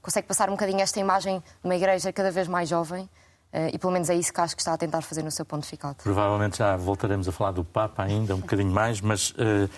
consegue 0.00 0.28
passar 0.28 0.48
um 0.48 0.52
bocadinho 0.52 0.80
esta 0.80 1.00
imagem 1.00 1.40
de 1.40 1.64
uma 1.64 1.74
Igreja 1.74 2.12
cada 2.12 2.30
vez 2.30 2.46
mais 2.46 2.68
jovem. 2.68 3.10
Uh, 3.52 3.68
e 3.70 3.78
pelo 3.78 3.92
menos 3.92 4.08
é 4.08 4.14
isso 4.14 4.32
que 4.32 4.40
acho 4.40 4.56
que 4.56 4.62
está 4.62 4.72
a 4.72 4.78
tentar 4.78 5.02
fazer 5.02 5.22
no 5.22 5.30
seu 5.30 5.44
ponto 5.44 5.66
ficado. 5.66 5.96
Provavelmente 5.96 6.58
já 6.58 6.74
voltaremos 6.74 7.28
a 7.28 7.32
falar 7.32 7.52
do 7.52 7.62
Papa 7.62 8.02
ainda 8.02 8.34
um 8.34 8.40
bocadinho 8.40 8.72
mais, 8.72 9.00
mas 9.02 9.30
uh, 9.32 9.68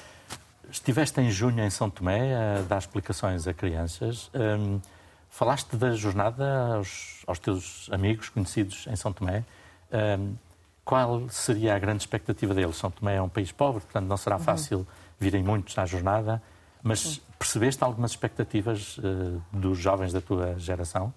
estiveste 0.71 1.21
em 1.21 1.31
junho 1.31 1.63
em 1.65 1.71
São 1.71 1.91
Tomé 1.91 2.37
a 2.37 2.63
dar 2.63 2.79
explicações 2.79 3.49
a 3.49 3.53
crianças. 3.53 4.31
Um, 4.33 4.81
falaste 5.29 5.77
da 5.77 5.91
jornada 5.93 6.77
aos, 6.77 7.23
aos, 7.27 7.41
teus 7.41 7.89
amigos 7.91 8.29
conhecidos 8.29 8.87
em 8.89 8.95
São 8.95 9.13
Tomé. 9.13 9.45
Um, 9.93 10.37
qual 10.85 11.29
seria 11.29 11.75
a 11.75 11.79
grande 11.79 12.03
expectativa 12.03 12.55
deles? 12.55 12.77
São 12.77 12.91
Tomé 12.91 13.17
é 13.17 13.23
um 13.23 13.29
país 13.29 13.51
pobre, 13.51 13.81
portanto 13.81 14.07
não 14.07 14.17
será 14.17 14.37
uhum. 14.37 14.43
fácil 14.43 14.79
uhum. 14.79 14.87
virem 15.19 15.43
muitos 15.43 15.77
à 15.79 15.85
jornada, 15.85 16.41
mas 16.81 17.21
percebeste 17.39 17.83
algumas 17.83 18.13
expectativas 18.13 18.99
uh, 18.99 19.43
dos 19.53 19.79
jovens 19.79 20.13
da 20.13 20.21
tua 20.21 20.57
geração? 20.59 21.13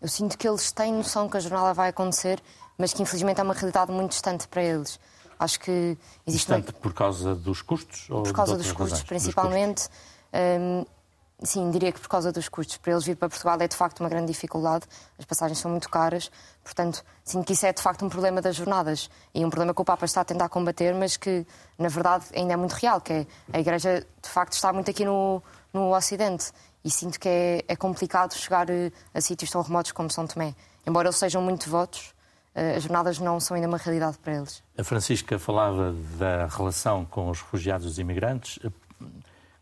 Eu 0.00 0.08
sinto 0.08 0.36
que 0.36 0.46
eles 0.46 0.70
têm 0.72 0.92
noção 0.92 1.28
que 1.28 1.36
a 1.36 1.40
jornada 1.40 1.72
vai 1.72 1.88
acontecer, 1.88 2.42
mas 2.76 2.92
que 2.92 3.02
infelizmente 3.02 3.40
é 3.40 3.42
uma 3.42 3.54
realidade 3.54 3.90
muito 3.90 4.10
distante 4.10 4.46
para 4.48 4.62
eles. 4.62 5.00
Acho 5.38 5.60
que 5.60 5.96
existe. 6.26 6.48
Distante 6.48 6.70
uma... 6.72 6.80
por 6.80 6.94
causa 6.94 7.34
dos 7.34 7.62
custos? 7.62 8.06
Por 8.06 8.32
causa 8.32 8.56
dos 8.56 8.72
custos, 8.72 8.92
razões? 8.92 9.02
principalmente. 9.08 9.82
Dos 9.82 9.88
custos? 9.88 10.16
Um, 10.60 10.96
Sim, 11.42 11.70
diria 11.70 11.92
que 11.92 12.00
por 12.00 12.08
causa 12.08 12.32
dos 12.32 12.48
custos. 12.48 12.78
Para 12.78 12.92
eles 12.92 13.04
vir 13.04 13.14
para 13.14 13.28
Portugal 13.28 13.58
é 13.60 13.68
de 13.68 13.76
facto 13.76 14.00
uma 14.00 14.08
grande 14.08 14.28
dificuldade, 14.32 14.86
as 15.18 15.24
passagens 15.26 15.58
são 15.58 15.70
muito 15.70 15.88
caras, 15.90 16.30
portanto, 16.64 17.04
sinto 17.22 17.44
que 17.44 17.52
isso 17.52 17.66
é 17.66 17.72
de 17.74 17.82
facto 17.82 18.04
um 18.06 18.08
problema 18.08 18.40
das 18.40 18.56
jornadas 18.56 19.10
e 19.34 19.44
um 19.44 19.50
problema 19.50 19.74
que 19.74 19.80
o 19.82 19.84
Papa 19.84 20.06
está 20.06 20.22
a 20.22 20.24
tentar 20.24 20.48
combater, 20.48 20.94
mas 20.94 21.18
que 21.18 21.46
na 21.78 21.88
verdade 21.88 22.24
ainda 22.34 22.54
é 22.54 22.56
muito 22.56 22.72
real, 22.72 23.02
que 23.02 23.12
é 23.12 23.26
a 23.52 23.60
Igreja 23.60 24.00
de 24.22 24.28
facto 24.28 24.54
está 24.54 24.72
muito 24.72 24.90
aqui 24.90 25.04
no, 25.04 25.42
no 25.74 25.94
Ocidente 25.94 26.52
e 26.86 26.90
sinto 26.90 27.18
que 27.18 27.28
é, 27.28 27.64
é 27.66 27.74
complicado 27.74 28.32
chegar 28.34 28.68
a, 28.70 28.74
a 29.12 29.20
sítios 29.20 29.50
tão 29.50 29.60
remotos 29.60 29.90
como 29.90 30.08
São 30.08 30.24
Tomé. 30.24 30.54
Embora 30.86 31.08
eles 31.08 31.16
sejam 31.16 31.42
muito 31.42 31.64
devotos, 31.64 32.14
as 32.54 32.84
jornadas 32.84 33.18
não 33.18 33.38
são 33.38 33.54
ainda 33.54 33.68
uma 33.68 33.76
realidade 33.76 34.16
para 34.18 34.36
eles. 34.36 34.62
A 34.78 34.84
Francisca 34.84 35.38
falava 35.38 35.94
da 36.16 36.46
relação 36.46 37.04
com 37.04 37.28
os 37.28 37.42
refugiados 37.42 37.86
e 37.86 37.90
os 37.90 37.98
imigrantes. 37.98 38.58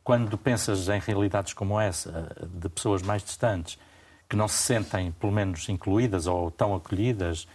Quando 0.05 0.39
pensas 0.39 0.89
em 0.89 1.01
realidades 1.01 1.55
como 1.55 1.81
essa, 1.81 2.31
de 2.47 2.69
pessoas 2.69 3.03
mais 3.03 3.25
distantes, 3.25 3.79
que 4.29 4.37
não 4.37 4.47
se 4.47 4.59
sentem, 4.59 5.11
pelo 5.13 5.33
menos, 5.33 5.69
incluídas 5.69 6.27
ou 6.27 6.51
tão 6.51 6.75
acolhidas 6.75 7.49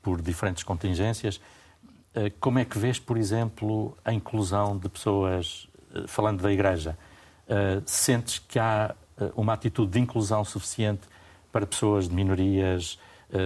por 0.00 0.22
diferentes 0.22 0.62
contingências, 0.62 1.40
eh, 2.14 2.30
como 2.40 2.58
é 2.58 2.64
que 2.64 2.78
vês, 2.78 2.98
por 2.98 3.18
exemplo, 3.18 3.96
a 4.04 4.12
inclusão 4.12 4.78
de 4.78 4.88
pessoas, 4.88 5.68
eh, 5.94 6.04
falando 6.06 6.42
da 6.42 6.52
Igreja? 6.52 6.96
Eh, 7.48 7.82
sentes 7.84 8.38
que 8.38 8.58
há 8.58 8.94
uma 9.34 9.52
atitude 9.52 9.92
de 9.92 10.00
inclusão 10.00 10.44
suficiente 10.44 11.02
para 11.52 11.66
pessoas 11.66 12.08
de 12.08 12.14
minorias, 12.14 12.98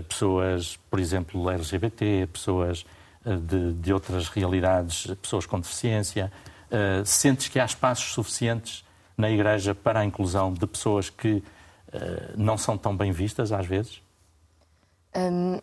pessoas, 0.09 0.79
por 0.91 1.01
exemplo, 1.01 1.51
LGBT, 1.51 2.29
pessoas 2.33 2.85
de, 3.25 3.73
de 3.75 3.93
outras 3.93 4.29
realidades, 4.29 5.07
pessoas 5.21 5.47
com 5.47 5.61
deficiência? 5.61 6.33
Sentes 7.05 7.49
que 7.49 7.61
há 7.61 7.65
espaços 7.65 8.13
suficientes 8.13 8.85
na 9.17 9.31
Igreja 9.31 9.75
para 9.75 10.01
a 10.01 10.05
inclusão 10.05 10.53
de 10.53 10.67
pessoas 10.67 11.11
que 11.11 11.43
não 12.37 12.59
são 12.59 12.77
tão 12.77 12.97
bem 12.97 13.13
vistas 13.13 13.53
às 13.53 13.67
vezes? 13.67 14.03
Um, 15.15 15.61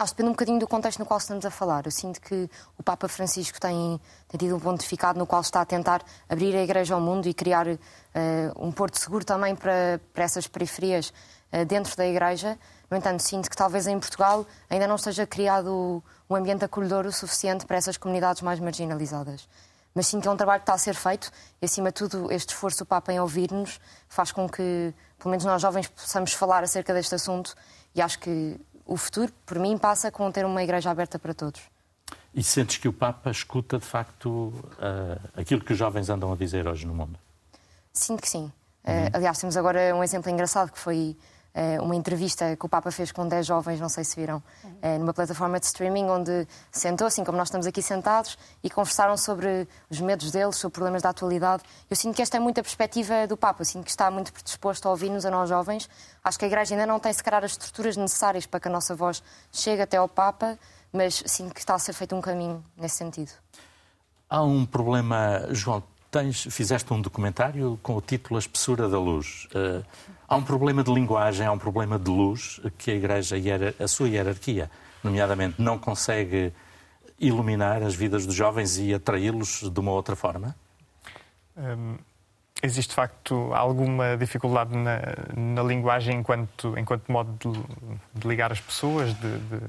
Acho 0.00 0.12
que 0.12 0.16
depende 0.16 0.30
um 0.30 0.32
bocadinho 0.32 0.58
do 0.58 0.66
contexto 0.66 0.98
no 0.98 1.04
qual 1.04 1.18
estamos 1.18 1.44
a 1.44 1.50
falar. 1.50 1.84
Eu 1.84 1.90
sinto 1.90 2.22
que 2.22 2.48
o 2.78 2.82
Papa 2.82 3.06
Francisco 3.06 3.60
tem, 3.60 4.00
tem 4.28 4.38
tido 4.38 4.56
um 4.56 4.58
pontificado 4.58 5.18
no 5.18 5.26
qual 5.26 5.42
está 5.42 5.60
a 5.60 5.64
tentar 5.66 6.02
abrir 6.26 6.56
a 6.56 6.62
Igreja 6.62 6.94
ao 6.94 7.02
mundo 7.02 7.28
e 7.28 7.34
criar 7.34 7.66
uh, 7.68 7.78
um 8.56 8.72
porto 8.72 8.98
seguro 8.98 9.26
também 9.26 9.54
para, 9.54 10.00
para 10.14 10.24
essas 10.24 10.46
periferias 10.46 11.12
uh, 11.52 11.66
dentro 11.66 11.94
da 11.98 12.06
Igreja. 12.06 12.58
No 12.90 12.96
entanto, 12.96 13.20
sinto 13.22 13.50
que 13.50 13.54
talvez 13.54 13.86
em 13.86 13.98
Portugal 14.00 14.46
ainda 14.70 14.86
não 14.86 14.96
esteja 14.96 15.26
criado 15.26 16.02
um 16.30 16.34
ambiente 16.34 16.64
acolhedor 16.64 17.04
o 17.04 17.12
suficiente 17.12 17.66
para 17.66 17.76
essas 17.76 17.98
comunidades 17.98 18.40
mais 18.40 18.58
marginalizadas. 18.58 19.46
Mas 19.94 20.06
sinto 20.06 20.22
que 20.22 20.28
é 20.28 20.30
um 20.30 20.36
trabalho 20.36 20.60
que 20.60 20.64
está 20.64 20.72
a 20.72 20.78
ser 20.78 20.94
feito 20.94 21.30
e, 21.60 21.66
acima 21.66 21.90
de 21.90 21.96
tudo, 21.96 22.32
este 22.32 22.54
esforço 22.54 22.78
do 22.78 22.86
Papa 22.86 23.12
em 23.12 23.20
ouvir-nos 23.20 23.78
faz 24.08 24.32
com 24.32 24.48
que, 24.48 24.94
pelo 25.18 25.30
menos 25.30 25.44
nós 25.44 25.60
jovens, 25.60 25.88
possamos 25.88 26.32
falar 26.32 26.64
acerca 26.64 26.94
deste 26.94 27.14
assunto 27.14 27.54
e 27.94 28.00
acho 28.00 28.18
que 28.18 28.58
o 28.86 28.96
futuro, 28.96 29.32
por 29.46 29.58
mim, 29.58 29.76
passa 29.78 30.10
com 30.10 30.30
ter 30.30 30.44
uma 30.44 30.62
igreja 30.62 30.90
aberta 30.90 31.18
para 31.18 31.34
todos. 31.34 31.60
E 32.34 32.42
sentes 32.42 32.76
que 32.76 32.88
o 32.88 32.92
Papa 32.92 33.30
escuta, 33.30 33.78
de 33.78 33.84
facto, 33.84 34.30
uh, 34.30 35.40
aquilo 35.40 35.60
que 35.62 35.72
os 35.72 35.78
jovens 35.78 36.08
andam 36.08 36.32
a 36.32 36.36
dizer 36.36 36.66
hoje 36.66 36.86
no 36.86 36.94
mundo? 36.94 37.18
Sinto 37.92 38.22
que 38.22 38.28
sim. 38.28 38.52
Eh, 38.84 38.92
uhum. 38.92 39.06
Uh, 39.06 39.10
aliás, 39.14 39.38
temos 39.38 39.56
agora 39.56 39.94
um 39.94 40.02
exemplo 40.02 40.30
engraçado 40.30 40.70
que 40.70 40.78
foi 40.78 41.16
uma 41.80 41.96
entrevista 41.96 42.56
que 42.56 42.64
o 42.64 42.68
Papa 42.68 42.90
fez 42.90 43.10
com 43.12 43.26
10 43.26 43.46
jovens, 43.46 43.80
não 43.80 43.88
sei 43.88 44.04
se 44.04 44.14
viram, 44.18 44.42
uhum. 44.62 44.98
numa 45.00 45.12
plataforma 45.12 45.58
de 45.58 45.66
streaming, 45.66 46.04
onde 46.04 46.46
sentou, 46.70 47.06
assim 47.06 47.24
como 47.24 47.36
nós 47.36 47.48
estamos 47.48 47.66
aqui 47.66 47.82
sentados, 47.82 48.38
e 48.62 48.70
conversaram 48.70 49.16
sobre 49.16 49.66
os 49.90 50.00
medos 50.00 50.30
deles, 50.30 50.56
sobre 50.56 50.74
problemas 50.74 51.02
da 51.02 51.10
atualidade. 51.10 51.62
Eu 51.88 51.96
sinto 51.96 52.14
que 52.14 52.22
esta 52.22 52.36
é 52.36 52.40
muito 52.40 52.60
a 52.60 52.62
perspectiva 52.62 53.26
do 53.26 53.36
Papa, 53.36 53.62
eu 53.62 53.66
sinto 53.66 53.84
que 53.84 53.90
está 53.90 54.10
muito 54.10 54.32
predisposto 54.32 54.86
a 54.86 54.90
ouvir-nos, 54.90 55.26
a 55.26 55.30
nós 55.30 55.48
jovens, 55.48 55.88
Acho 56.22 56.38
que 56.38 56.44
a 56.44 56.48
Igreja 56.48 56.74
ainda 56.74 56.86
não 56.86 57.00
tem, 57.00 57.12
se 57.12 57.22
calhar, 57.22 57.42
as 57.44 57.52
estruturas 57.52 57.96
necessárias 57.96 58.46
para 58.46 58.60
que 58.60 58.68
a 58.68 58.70
nossa 58.70 58.94
voz 58.94 59.22
chegue 59.50 59.82
até 59.82 59.96
ao 59.96 60.08
Papa, 60.08 60.58
mas 60.92 61.22
sinto 61.26 61.54
que 61.54 61.60
está 61.60 61.74
a 61.74 61.78
ser 61.78 61.92
feito 61.92 62.14
um 62.14 62.20
caminho 62.20 62.62
nesse 62.76 62.96
sentido. 62.96 63.32
Há 64.28 64.42
um 64.42 64.66
problema, 64.66 65.46
João, 65.50 65.82
tens, 66.10 66.42
fizeste 66.42 66.92
um 66.92 67.00
documentário 67.00 67.78
com 67.82 67.96
o 67.96 68.00
título 68.00 68.36
A 68.36 68.40
Espessura 68.40 68.88
da 68.88 68.98
Luz. 68.98 69.48
Uh, 69.54 69.84
há 70.30 70.36
um 70.36 70.42
problema 70.42 70.84
de 70.84 70.92
linguagem, 70.92 71.44
há 71.44 71.50
um 71.50 71.58
problema 71.58 71.98
de 71.98 72.08
luz 72.08 72.60
que 72.78 72.92
a 72.92 72.94
Igreja, 72.94 73.36
a 73.80 73.88
sua 73.88 74.08
hierarquia, 74.08 74.70
nomeadamente, 75.02 75.60
não 75.60 75.76
consegue 75.76 76.52
iluminar 77.18 77.82
as 77.82 77.96
vidas 77.96 78.24
dos 78.24 78.34
jovens 78.34 78.78
e 78.78 78.94
atraí-los 78.94 79.68
de 79.68 79.80
uma 79.80 79.90
outra 79.90 80.14
forma? 80.14 80.54
Um, 81.56 81.96
existe 82.62 82.90
de 82.90 82.94
facto 82.94 83.52
alguma 83.52 84.16
dificuldade 84.16 84.74
na, 84.76 85.00
na 85.36 85.62
linguagem 85.64 86.20
enquanto, 86.20 86.78
enquanto 86.78 87.10
modo 87.10 87.32
de, 87.38 88.20
de 88.20 88.28
ligar 88.28 88.52
as 88.52 88.60
pessoas, 88.60 89.12
de, 89.14 89.38
de, 89.38 89.60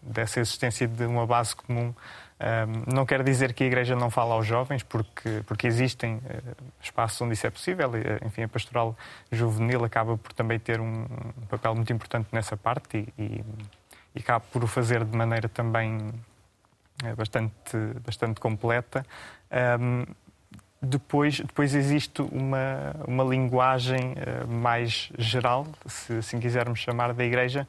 dessa 0.00 0.40
existência 0.40 0.88
de 0.88 1.04
uma 1.04 1.26
base 1.26 1.54
comum. 1.54 1.94
Não 2.86 3.04
quer 3.04 3.22
dizer 3.22 3.52
que 3.52 3.64
a 3.64 3.66
Igreja 3.66 3.94
não 3.94 4.10
fala 4.10 4.34
aos 4.34 4.46
jovens, 4.46 4.82
porque, 4.82 5.42
porque 5.46 5.66
existem 5.66 6.16
uh, 6.16 6.20
espaços 6.82 7.20
onde 7.20 7.34
isso 7.34 7.46
é 7.46 7.50
possível. 7.50 7.90
Uh, 7.90 8.26
enfim, 8.26 8.42
a 8.42 8.48
pastoral 8.48 8.96
juvenil 9.30 9.84
acaba 9.84 10.16
por 10.16 10.32
também 10.32 10.58
ter 10.58 10.80
um, 10.80 11.06
papel 11.50 11.74
muito 11.74 11.92
importante 11.92 12.28
nessa 12.32 12.56
parte 12.56 13.12
e, 13.18 13.22
e, 13.22 13.44
e 14.14 14.20
acaba 14.20 14.40
por 14.50 14.64
o 14.64 14.66
fazer 14.66 15.04
de 15.04 15.14
maneira 15.14 15.50
também 15.50 15.98
uh, 15.98 17.16
bastante, 17.16 17.76
bastante 18.04 18.40
completa. 18.40 19.04
Um, 19.78 20.06
depois, 20.82 21.40
depois 21.40 21.74
existe 21.74 22.22
uma, 22.22 22.96
uma 23.06 23.22
linguagem 23.22 24.14
uh, 24.14 24.48
mais 24.48 25.12
geral, 25.18 25.66
se 25.84 26.14
assim 26.14 26.40
quisermos 26.40 26.78
chamar, 26.78 27.12
da 27.12 27.22
Igreja, 27.22 27.68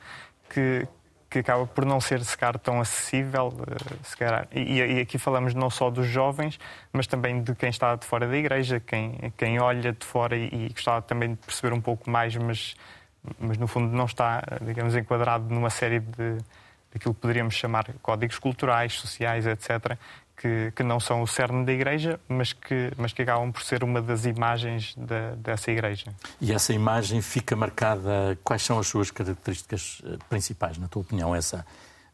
que, 0.49 0.87
que 1.31 1.39
acaba 1.39 1.65
por 1.65 1.85
não 1.85 2.01
ser 2.01 2.21
sequer 2.25 2.59
tão 2.59 2.81
acessível. 2.81 3.47
Uh, 3.47 4.05
sequer, 4.05 4.49
e, 4.51 4.79
e, 4.79 4.99
aqui 4.99 5.17
falamos 5.17 5.53
não 5.53 5.69
só 5.69 5.89
dos 5.89 6.05
jovens, 6.05 6.59
mas 6.91 7.07
também 7.07 7.41
de 7.41 7.55
quem 7.55 7.69
está 7.69 7.95
de 7.95 8.05
fora 8.05 8.27
da 8.27 8.37
Igreja, 8.37 8.81
quem, 8.81 9.33
quem 9.37 9.57
olha 9.57 9.93
de 9.93 10.05
fora 10.05 10.35
e, 10.35 10.47
e 10.47 10.69
gostava 10.73 11.01
também 11.01 11.31
de 11.31 11.37
perceber 11.37 11.73
um 11.73 11.79
pouco 11.79 12.09
mais, 12.09 12.35
mas, 12.35 12.75
mas 13.39 13.57
no 13.57 13.65
fundo 13.65 13.95
não 13.95 14.05
está, 14.05 14.43
digamos, 14.61 14.93
enquadrado 14.93 15.45
numa 15.53 15.69
série 15.69 16.01
de 16.01 16.37
daquilo 16.93 17.13
que 17.13 17.21
poderíamos 17.21 17.55
chamar 17.55 17.85
códigos 18.01 18.37
culturais, 18.37 18.91
sociais, 18.93 19.47
etc., 19.47 19.97
que, 20.41 20.73
que 20.75 20.81
não 20.81 20.99
são 20.99 21.21
o 21.21 21.27
cerne 21.27 21.63
da 21.63 21.71
Igreja, 21.71 22.19
mas 22.27 22.51
que, 22.51 22.91
mas 22.97 23.13
que 23.13 23.21
acabam 23.21 23.51
por 23.51 23.61
ser 23.61 23.83
uma 23.83 24.01
das 24.01 24.25
imagens 24.25 24.95
da, 24.97 25.35
dessa 25.35 25.69
Igreja. 25.69 26.11
E 26.39 26.51
essa 26.51 26.73
imagem 26.73 27.21
fica 27.21 27.55
marcada. 27.55 28.37
Quais 28.43 28.63
são 28.63 28.79
as 28.79 28.87
suas 28.87 29.11
características 29.11 30.01
eh, 30.03 30.17
principais, 30.27 30.79
na 30.79 30.87
tua 30.87 31.03
opinião? 31.03 31.35
Essa, 31.35 31.63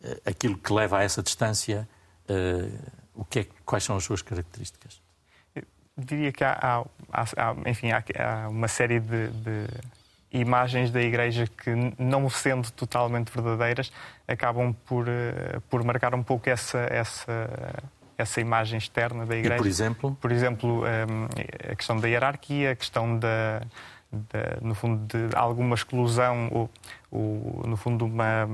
eh, 0.04 0.20
aquilo 0.26 0.58
que 0.58 0.74
leva 0.74 0.98
a 0.98 1.04
essa 1.04 1.24
distância, 1.24 1.88
uh, 2.30 2.92
o 3.16 3.24
que 3.24 3.40
é, 3.40 3.48
quais 3.66 3.86
são 3.86 3.96
as 3.96 4.04
suas 4.04 4.22
características? 4.22 5.02
Eu 5.56 5.64
diria 5.98 6.32
que 6.34 6.44
há, 6.44 6.84
há, 7.12 7.24
há 7.24 7.56
enfim, 7.66 7.92
há, 7.92 8.04
há, 8.20 8.50
uma 8.50 8.68
série 8.68 9.00
de, 9.00 9.30
de 9.30 9.68
imagens 10.34 10.92
da 10.92 11.02
Igreja 11.02 11.48
que, 11.48 11.72
não 11.98 12.30
sendo 12.30 12.70
totalmente 12.72 13.32
verdadeiras, 13.32 13.90
acabam 14.28 14.74
por, 14.86 15.06
por 15.70 15.82
marcar 15.86 16.14
um 16.14 16.22
pouco 16.22 16.50
essa, 16.50 16.80
essa, 16.92 17.50
essa 18.18 18.42
imagem 18.42 18.78
externa 18.78 19.26
da 19.26 19.36
Igreja. 19.36 19.56
E, 19.56 19.58
por 19.58 19.68
exemplo? 19.68 20.18
Por 20.20 20.32
exemplo, 20.32 20.84
hum, 20.84 21.28
a 21.72 21.76
questão 21.76 21.98
da 21.98 22.08
hierarquia, 22.08 22.72
a 22.72 22.76
questão 22.76 23.18
da, 23.18 23.62
da 24.12 24.58
no 24.62 24.74
fundo, 24.74 25.06
de 25.06 25.36
alguma 25.36 25.76
exclusão, 25.76 26.50
ou, 26.52 26.70
ou 27.12 27.64
no 27.68 27.78
fundo, 27.78 28.06
uma 28.06 28.50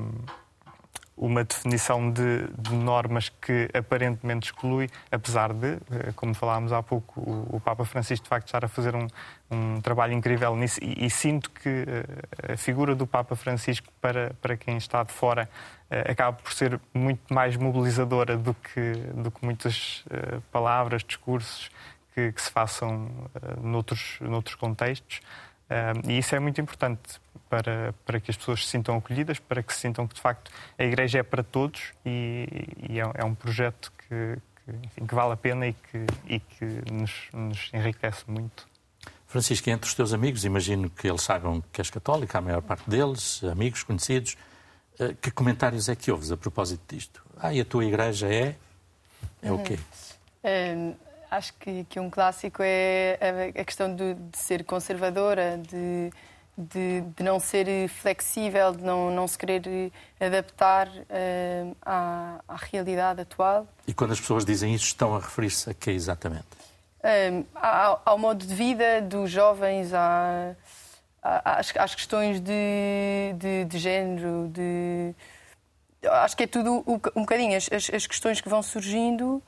uma 1.15 1.43
definição 1.43 2.12
de, 2.12 2.48
de, 2.58 2.74
normas 2.74 3.29
que 3.29 3.70
aparentemente 3.74 4.48
exclui, 4.48 4.89
apesar 5.12 5.53
de, 5.53 5.74
eh, 5.74 6.12
como 6.15 6.34
falámos 6.34 6.74
há 6.74 6.82
pouco, 6.82 7.22
o, 7.22 7.58
o 7.58 7.60
Papa 7.60 7.86
Francisco 7.86 8.24
de 8.24 8.29
facto 8.29 8.48
estar 8.48 8.65
a 8.65 8.67
fazer 8.67 8.96
um, 8.96 9.08
um 9.51 9.79
trabalho 9.79 10.13
incrível 10.13 10.55
nisso 10.55 10.79
e, 10.82 11.05
e, 11.05 11.10
sinto 11.10 11.51
que 11.51 11.70
eh, 11.70 12.53
a 12.53 12.58
figura 12.58 12.96
do 12.96 13.05
Papa 13.05 13.36
Francisco 13.36 13.88
para, 14.01 14.34
para 14.41 14.58
quem 14.58 14.75
está 14.75 15.03
de 15.03 15.12
fora 15.12 15.48
eh, 15.89 16.12
acaba 16.12 16.34
por 16.34 16.51
ser 16.51 16.79
muito 16.93 17.32
mais 17.32 17.55
mobilizadora 17.58 18.36
do 18.36 18.55
que, 18.55 18.93
do 19.15 19.29
que 19.29 19.46
muitas 19.46 20.03
palavras, 20.51 21.03
discursos 21.03 21.70
que, 22.15 22.32
que 22.32 22.41
se 22.41 22.50
façam 22.50 23.10
noutros, 23.62 24.17
noutros 24.20 24.55
contextos. 24.55 25.22
E 26.08 26.17
isso 26.17 26.36
é 26.36 26.39
muito 26.39 26.60
importante 26.62 27.20
para, 27.50 27.93
para 28.05 28.20
que 28.20 28.32
as 28.32 28.38
pessoas 28.38 28.65
se 28.65 28.72
sintam 28.72 28.98
acolhidas, 28.98 29.39
para 29.39 29.62
que 29.62 29.74
se 29.74 29.82
sintam 29.82 30.08
que, 30.08 30.15
de 30.15 30.22
facto, 30.22 30.51
a 30.77 30.84
Igreja 30.84 31.20
é 31.20 31.24
para 31.24 31.43
todos 31.43 31.93
e, 32.05 32.48
e 32.89 33.00
é, 33.00 33.12
é, 33.15 33.24
um 33.24 33.36
projeto 33.36 33.91
que, 33.98 34.38
que, 34.65 34.72
enfim, 34.88 35.05
que, 35.05 35.15
vale 35.15 35.34
a 35.34 35.38
pena 35.38 35.67
e 35.67 35.74
que, 35.74 36.05
e 36.27 36.39
que 36.39 36.91
nos, 36.91 37.12
nos 37.32 37.70
enriquece 37.74 38.24
muito. 38.27 38.67
Francisco, 39.27 39.70
entre 39.70 39.88
os 39.88 39.96
teus 39.96 40.13
amigos, 40.13 40.46
imagino 40.46 40.89
que 40.89 41.08
eles 41.08 41.22
saibam 41.22 41.63
que 41.72 41.82
és 41.82 41.89
católica, 41.89 42.38
a 42.38 42.41
maior 42.41 42.62
parte 42.62 42.89
deles, 42.89 43.43
amigos, 43.43 43.84
conhecidos. 43.84 44.38
Eh, 45.00 45.15
que 45.20 45.32
comentários 45.32 45.89
é 45.89 45.96
que 45.96 46.12
ouves 46.12 46.32
a 46.32 46.38
propósito 46.38 46.84
disto? 46.88 47.24
Ah, 47.38 47.53
e 47.53 47.60
a 47.60 47.65
tua 47.65 47.84
igreja 47.84 48.32
é? 48.32 48.55
É 49.41 49.51
o 49.51 49.58
quê? 49.60 49.79
Hum, 50.43 50.96
acho 51.37 51.53
que, 51.55 51.83
que, 51.85 51.99
um 51.99 52.09
clássico 52.09 52.61
é 52.63 53.51
a 53.57 53.63
questão 53.63 53.93
de, 53.93 54.13
de 54.13 54.37
ser 54.37 54.63
conservadora, 54.63 55.59
de 55.69 56.11
de, 56.55 57.01
de, 57.17 57.23
não 57.23 57.39
ser 57.39 57.89
flexível, 57.89 58.73
de 58.73 58.83
não, 58.83 59.09
não 59.09 59.27
se 59.27 59.35
querer 59.35 59.91
adaptar 60.19 60.87
uh, 60.87 61.75
à, 61.81 62.39
à, 62.47 62.55
realidade 62.71 63.21
atual. 63.21 63.67
E 63.87 63.93
quando 63.93 64.11
as 64.11 64.19
pessoas 64.19 64.45
dizem 64.45 64.71
isso, 64.71 64.85
estão 64.85 65.15
a 65.15 65.19
referir-se 65.19 65.67
a 65.71 65.73
quê 65.73 65.89
exatamente? 65.89 66.45
um, 67.03 67.45
ao, 67.55 68.01
ao, 68.05 68.17
modo 68.17 68.45
de 68.45 68.53
vida 68.53 69.01
dos 69.01 69.29
jovens, 69.29 69.93
à, 69.93 70.55
às, 71.21 71.75
às 71.75 71.95
questões 71.95 72.39
de, 72.39 73.33
de, 73.37 73.65
de 73.65 73.77
género, 73.77 74.49
de 74.49 75.13
acho 76.07 76.35
que 76.35 76.43
é 76.43 76.47
tudo 76.47 76.83
um 77.15 77.21
bocadinho 77.21 77.57
as, 77.57 77.69
as 77.71 78.07
questões 78.07 78.41
que 78.41 78.49
vão 78.49 78.61
surgindo 78.61 79.41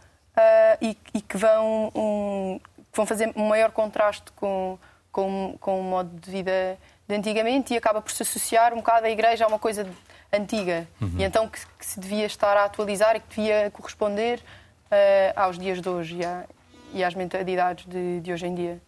e, 0.82 0.98
e, 1.14 1.22
que 1.22 1.38
vão, 1.38 1.92
um, 1.96 2.60
vão 2.94 3.06
fazer 3.06 3.32
um 3.36 3.48
maior 3.48 3.72
contraste 3.72 4.32
com, 4.36 4.78
com, 5.12 5.58
com 5.60 5.80
o 5.80 5.84
modo 5.84 6.10
de 6.20 6.32
vida 6.32 6.78
de 7.08 7.16
antigamente 7.16 7.74
e 7.74 7.78
acaba 7.78 8.02
por 8.02 8.12
se 8.12 8.24
associar 8.24 8.74
um 8.74 8.78
bocado 8.78 9.06
a 9.06 9.10
igreja 9.10 9.46
a 9.46 9.48
uma 9.48 9.60
coisa 9.60 9.88
antiga 10.34 10.88
uhum. 11.00 11.16
e 11.18 11.24
então 11.24 11.48
que, 11.48 11.60
que, 11.78 11.86
se 11.86 12.00
devia 12.00 12.26
estar 12.26 12.58
a 12.58 12.66
atualizar 12.66 13.16
e 13.16 13.20
que 13.20 13.30
devia 13.30 13.70
corresponder 13.72 14.40
uh, 14.40 15.40
aos 15.40 15.58
dias 15.58 15.82
de 15.82 15.88
hoje 15.88 16.18
e, 16.18 16.26
à, 16.26 16.46
e 16.94 17.04
às 17.04 17.14
mentalidades 17.14 17.86
de, 17.86 18.22
de 18.22 18.34
hoje 18.34 18.48
em 18.48 18.56
dia. 18.56 18.82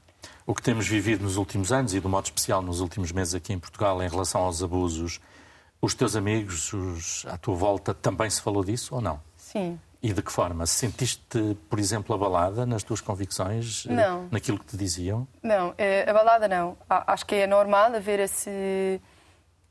O 0.45 0.55
que 0.55 0.61
temos 0.61 0.87
vivido 0.87 1.23
nos 1.23 1.37
últimos 1.37 1.71
anos 1.71 1.93
e, 1.93 1.99
de 1.99 2.07
modo 2.07 2.25
especial, 2.25 2.61
nos 2.61 2.79
últimos 2.79 3.11
meses 3.11 3.35
aqui 3.35 3.53
em 3.53 3.59
Portugal, 3.59 4.01
em 4.01 4.09
relação 4.09 4.41
aos 4.41 4.63
abusos, 4.63 5.19
os 5.81 5.93
teus 5.93 6.15
amigos 6.15 6.73
os, 6.73 7.25
à 7.27 7.37
tua 7.37 7.55
volta 7.55 7.93
também 7.93 8.29
se 8.29 8.41
falou 8.41 8.63
disso 8.63 8.95
ou 8.95 9.01
não? 9.01 9.19
Sim. 9.35 9.79
E 10.01 10.13
de 10.13 10.21
que 10.21 10.31
forma? 10.31 10.65
Sentiste, 10.65 11.57
por 11.69 11.79
exemplo, 11.79 12.13
abalada 12.13 12.65
nas 12.65 12.83
tuas 12.83 13.01
convicções? 13.01 13.85
Eh, 13.87 13.93
não. 13.93 14.27
Naquilo 14.31 14.59
que 14.59 14.65
te 14.65 14.77
diziam? 14.77 15.27
Não, 15.41 15.73
eh, 15.77 16.07
abalada 16.07 16.47
não. 16.47 16.77
Acho 16.87 17.25
que 17.25 17.35
é 17.35 17.47
normal 17.47 17.95
haver, 17.95 18.19
esse, 18.19 19.01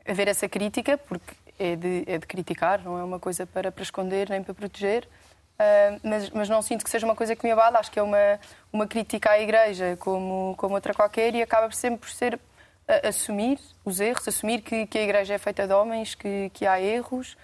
haver 0.06 0.28
essa 0.28 0.48
crítica, 0.48 0.98
porque 0.98 1.34
é 1.58 1.76
de, 1.76 2.04
é 2.06 2.18
de 2.18 2.26
criticar, 2.26 2.82
não 2.82 2.98
é 2.98 3.04
uma 3.04 3.18
coisa 3.18 3.46
para, 3.46 3.70
para 3.70 3.82
esconder 3.82 4.28
nem 4.28 4.42
para 4.42 4.54
proteger. 4.54 5.08
Uh, 5.56 5.98
mas, 6.02 6.30
mas 6.30 6.48
não 6.50 6.60
sinto 6.60 6.84
que 6.84 6.90
seja 6.90 7.06
uma 7.06 7.16
coisa 7.16 7.34
que 7.34 7.42
me 7.42 7.50
abala, 7.50 7.78
acho 7.78 7.90
que 7.90 7.98
é 7.98 8.02
uma, 8.02 8.38
uma 8.70 8.86
crítica 8.86 9.30
à 9.30 9.40
Igreja 9.40 9.96
como, 9.98 10.54
como 10.58 10.74
outra 10.74 10.92
qualquer 10.92 11.34
e 11.34 11.40
acaba 11.40 11.70
sempre 11.70 12.00
por 12.00 12.10
ser 12.10 12.38
a, 12.86 13.08
assumir 13.08 13.58
os 13.82 13.98
erros, 13.98 14.28
assumir 14.28 14.60
que, 14.60 14.86
que, 14.86 14.98
a 14.98 15.02
Igreja 15.02 15.32
é 15.32 15.38
feita 15.38 15.66
de 15.66 15.72
homens, 15.72 16.14
que, 16.14 16.50
que 16.52 16.66
há 16.66 16.78
erros 16.78 17.38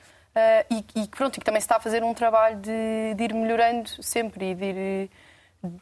e, 0.70 0.84
e, 1.02 1.08
pronto, 1.08 1.38
que 1.38 1.44
também 1.44 1.60
se 1.60 1.64
está 1.64 1.76
a 1.76 1.80
fazer 1.80 2.02
um 2.02 2.14
trabalho 2.14 2.56
de, 2.56 3.14
de 3.16 3.24
ir 3.24 3.34
melhorando 3.34 3.88
sempre 4.02 4.52
e 4.52 4.54
de, 4.54 4.64
ir, 4.64 5.10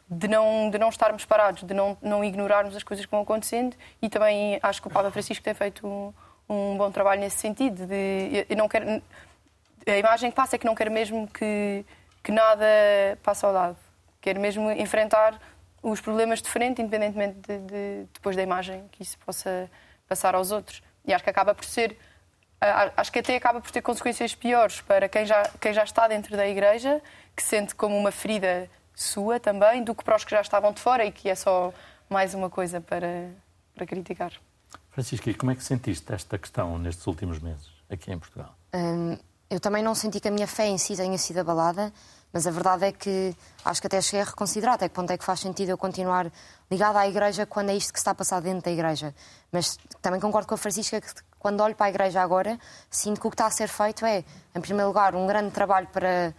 de, 0.09 0.27
não, 0.27 0.69
de 0.69 0.77
não 0.77 0.89
estarmos 0.89 1.25
parados, 1.25 1.63
de 1.63 1.73
não, 1.73 1.97
não 2.01 2.23
ignorarmos 2.23 2.75
as 2.75 2.83
coisas 2.83 3.05
que 3.05 3.11
vão 3.11 3.21
acontecendo 3.21 3.75
e 4.01 4.09
também 4.09 4.59
acho 4.61 4.81
que 4.81 4.87
o 4.87 4.91
Papa 4.91 5.09
Francisco 5.11 5.43
tem 5.43 5.53
feito 5.53 5.87
um, 5.87 6.13
um 6.49 6.77
bom 6.77 6.91
trabalho 6.91 7.21
nesse 7.21 7.37
sentido. 7.37 7.85
De, 7.85 8.45
eu 8.49 8.57
não 8.57 8.67
quero, 8.67 9.01
a 9.87 9.97
imagem 9.97 10.29
que 10.29 10.35
passa 10.35 10.57
é 10.57 10.59
que 10.59 10.65
não 10.65 10.75
quero 10.75 10.91
mesmo 10.91 11.27
que 11.27 11.85
que 12.23 12.31
nada 12.31 12.65
passa 13.23 13.47
ao 13.47 13.53
lado. 13.53 13.77
Quero 14.19 14.39
mesmo 14.39 14.71
enfrentar 14.71 15.39
os 15.81 15.99
problemas 15.99 16.41
de 16.41 16.49
frente, 16.49 16.81
independentemente 16.81 17.39
de, 17.39 17.57
de, 17.59 18.07
depois 18.13 18.35
da 18.35 18.43
imagem 18.43 18.87
que 18.91 19.01
isso 19.01 19.17
possa 19.19 19.69
passar 20.07 20.35
aos 20.35 20.51
outros. 20.51 20.83
E 21.03 21.13
acho 21.13 21.23
que 21.23 21.29
acaba 21.29 21.55
por 21.55 21.65
ser, 21.65 21.97
acho 22.95 23.11
que 23.11 23.19
até 23.19 23.35
acaba 23.35 23.59
por 23.59 23.71
ter 23.71 23.81
consequências 23.81 24.35
piores 24.35 24.81
para 24.81 25.09
quem 25.09 25.25
já, 25.25 25.43
quem 25.59 25.73
já 25.73 25.83
está 25.83 26.07
dentro 26.07 26.37
da 26.37 26.47
igreja, 26.47 27.01
que 27.35 27.41
sente 27.41 27.73
como 27.73 27.97
uma 27.97 28.11
ferida 28.11 28.69
sua 28.93 29.39
também, 29.39 29.83
do 29.83 29.95
que 29.95 30.03
para 30.03 30.15
os 30.15 30.23
que 30.23 30.31
já 30.31 30.41
estavam 30.41 30.71
de 30.71 30.79
fora 30.79 31.03
e 31.03 31.11
que 31.11 31.29
é 31.29 31.35
só 31.35 31.73
mais 32.09 32.33
uma 32.33 32.49
coisa 32.49 32.79
para, 32.79 33.31
para 33.73 33.85
criticar. 33.85 34.31
Francisca, 34.91 35.29
e 35.29 35.33
como 35.33 35.51
é 35.51 35.55
que 35.55 35.63
sentiste 35.63 36.13
esta 36.13 36.37
questão 36.37 36.77
nestes 36.77 37.07
últimos 37.07 37.39
meses 37.39 37.67
aqui 37.89 38.11
em 38.11 38.19
Portugal? 38.19 38.53
Hum, 38.73 39.17
eu 39.49 39.59
também 39.59 39.81
não 39.81 39.95
senti 39.95 40.19
que 40.19 40.27
a 40.27 40.31
minha 40.31 40.47
fé 40.47 40.67
em 40.67 40.77
si 40.77 40.95
tenha 40.95 41.17
sido 41.17 41.39
abalada, 41.39 41.91
mas 42.31 42.45
a 42.45 42.51
verdade 42.51 42.85
é 42.85 42.91
que 42.91 43.35
acho 43.65 43.81
que 43.81 43.87
até 43.87 44.01
cheguei 44.01 44.21
a 44.21 44.25
reconsiderar 44.25 44.75
até 44.75 44.87
que 44.87 44.95
ponto 44.95 45.11
é 45.11 45.17
que 45.17 45.23
faz 45.23 45.39
sentido 45.39 45.69
eu 45.69 45.77
continuar 45.77 46.31
ligada 46.69 46.99
à 46.99 47.07
Igreja 47.07 47.45
quando 47.45 47.69
é 47.69 47.75
isto 47.75 47.91
que 47.91 47.99
está 47.99 48.11
a 48.11 48.15
passar 48.15 48.41
dentro 48.41 48.63
da 48.63 48.71
Igreja. 48.71 49.15
Mas 49.51 49.77
também 50.01 50.19
concordo 50.19 50.47
com 50.47 50.55
a 50.55 50.57
Francisca 50.57 51.01
que 51.01 51.07
quando 51.41 51.61
olho 51.61 51.75
para 51.75 51.87
a 51.87 51.89
Igreja 51.89 52.21
agora, 52.21 52.59
sinto 52.89 53.19
que 53.19 53.25
o 53.25 53.31
que 53.31 53.33
está 53.33 53.47
a 53.47 53.51
ser 53.51 53.67
feito 53.67 54.05
é, 54.05 54.23
em 54.53 54.61
primeiro 54.61 54.87
lugar, 54.87 55.15
um 55.15 55.25
grande 55.25 55.49
trabalho 55.49 55.87
para 55.87 56.33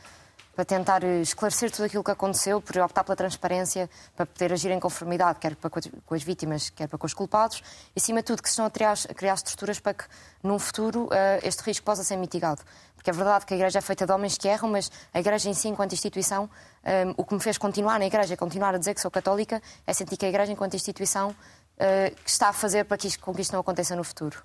para 0.55 0.65
tentar 0.65 1.03
eh, 1.03 1.23
esclarecer 1.23 1.71
tudo 1.71 1.87
aquilo 1.87 2.05
que 2.05 2.11
aconteceu, 2.11 2.61
por 2.61 2.77
optar 2.79 3.05
pela 3.05 3.17
transparência, 3.17 3.89
para 4.15 4.27
poder 4.27 4.53
agir 4.53 4.71
em 4.71 4.79
conformidade, 4.79 5.39
quer 5.39 5.57
para 5.57 5.71
com 5.71 6.15
as 6.15 6.23
vítimas, 6.23 6.69
quer 6.71 6.89
para 6.89 6.99
com 6.99 7.07
os 7.07 7.15
culpados, 7.15 7.63
e 7.97 7.99
acima 7.99 8.21
de 8.21 8.27
tudo 8.27 8.43
que 8.43 8.49
se 8.49 8.53
estão 8.53 8.67
a 8.67 8.71
criar, 8.71 8.95
a 9.09 9.15
criar 9.15 9.35
estruturas 9.35 9.81
para 9.81 9.95
que, 9.95 10.05
num 10.43 10.59
futuro, 10.59 11.09
eh, 11.11 11.41
este 11.43 11.63
risco 11.63 11.85
possa 11.85 12.05
ser 12.05 12.17
mitigado. 12.17 12.63
Porque 12.95 13.09
é 13.09 13.13
verdade 13.13 13.47
que 13.47 13.55
a 13.55 13.57
Igreja 13.57 13.79
é 13.79 13.83
feita 13.83 14.07
de 14.07 14.13
homens 14.13 14.37
que 14.37 14.47
erram, 14.47 14.69
mas 14.69 14.93
a 15.13 15.19
Igreja 15.19 15.49
em 15.49 15.55
si, 15.55 15.69
enquanto 15.69 15.95
instituição, 15.95 16.45
um, 16.45 16.49
eh, 16.85 17.15
o 17.17 17.25
que 17.25 17.35
me 17.35 17.41
fez 17.41 17.57
continuar 17.57 17.99
na 17.99 18.07
Igreja, 18.07 18.37
continuar 18.37 18.75
a 18.75 18.79
dizer 18.79 18.95
que 18.95 19.01
sou 19.01 19.11
católica, 19.11 19.63
é 19.87 19.93
sentir 19.95 20.19
que 20.19 20.27
a 20.27 20.29
Igreja, 20.29 20.53
enquanto 20.53 20.75
instituição, 20.75 21.31
uh, 21.31 22.17
está 22.25 22.49
a 22.49 22.53
fazer 22.53 22.85
para 22.85 22.97
que 22.97 23.09
isto, 23.09 23.21
com 23.21 23.35
que 23.35 23.41
isto 23.41 23.53
não 23.53 23.61
aconteça 23.61 23.97
no 23.97 24.05
futuro. 24.05 24.43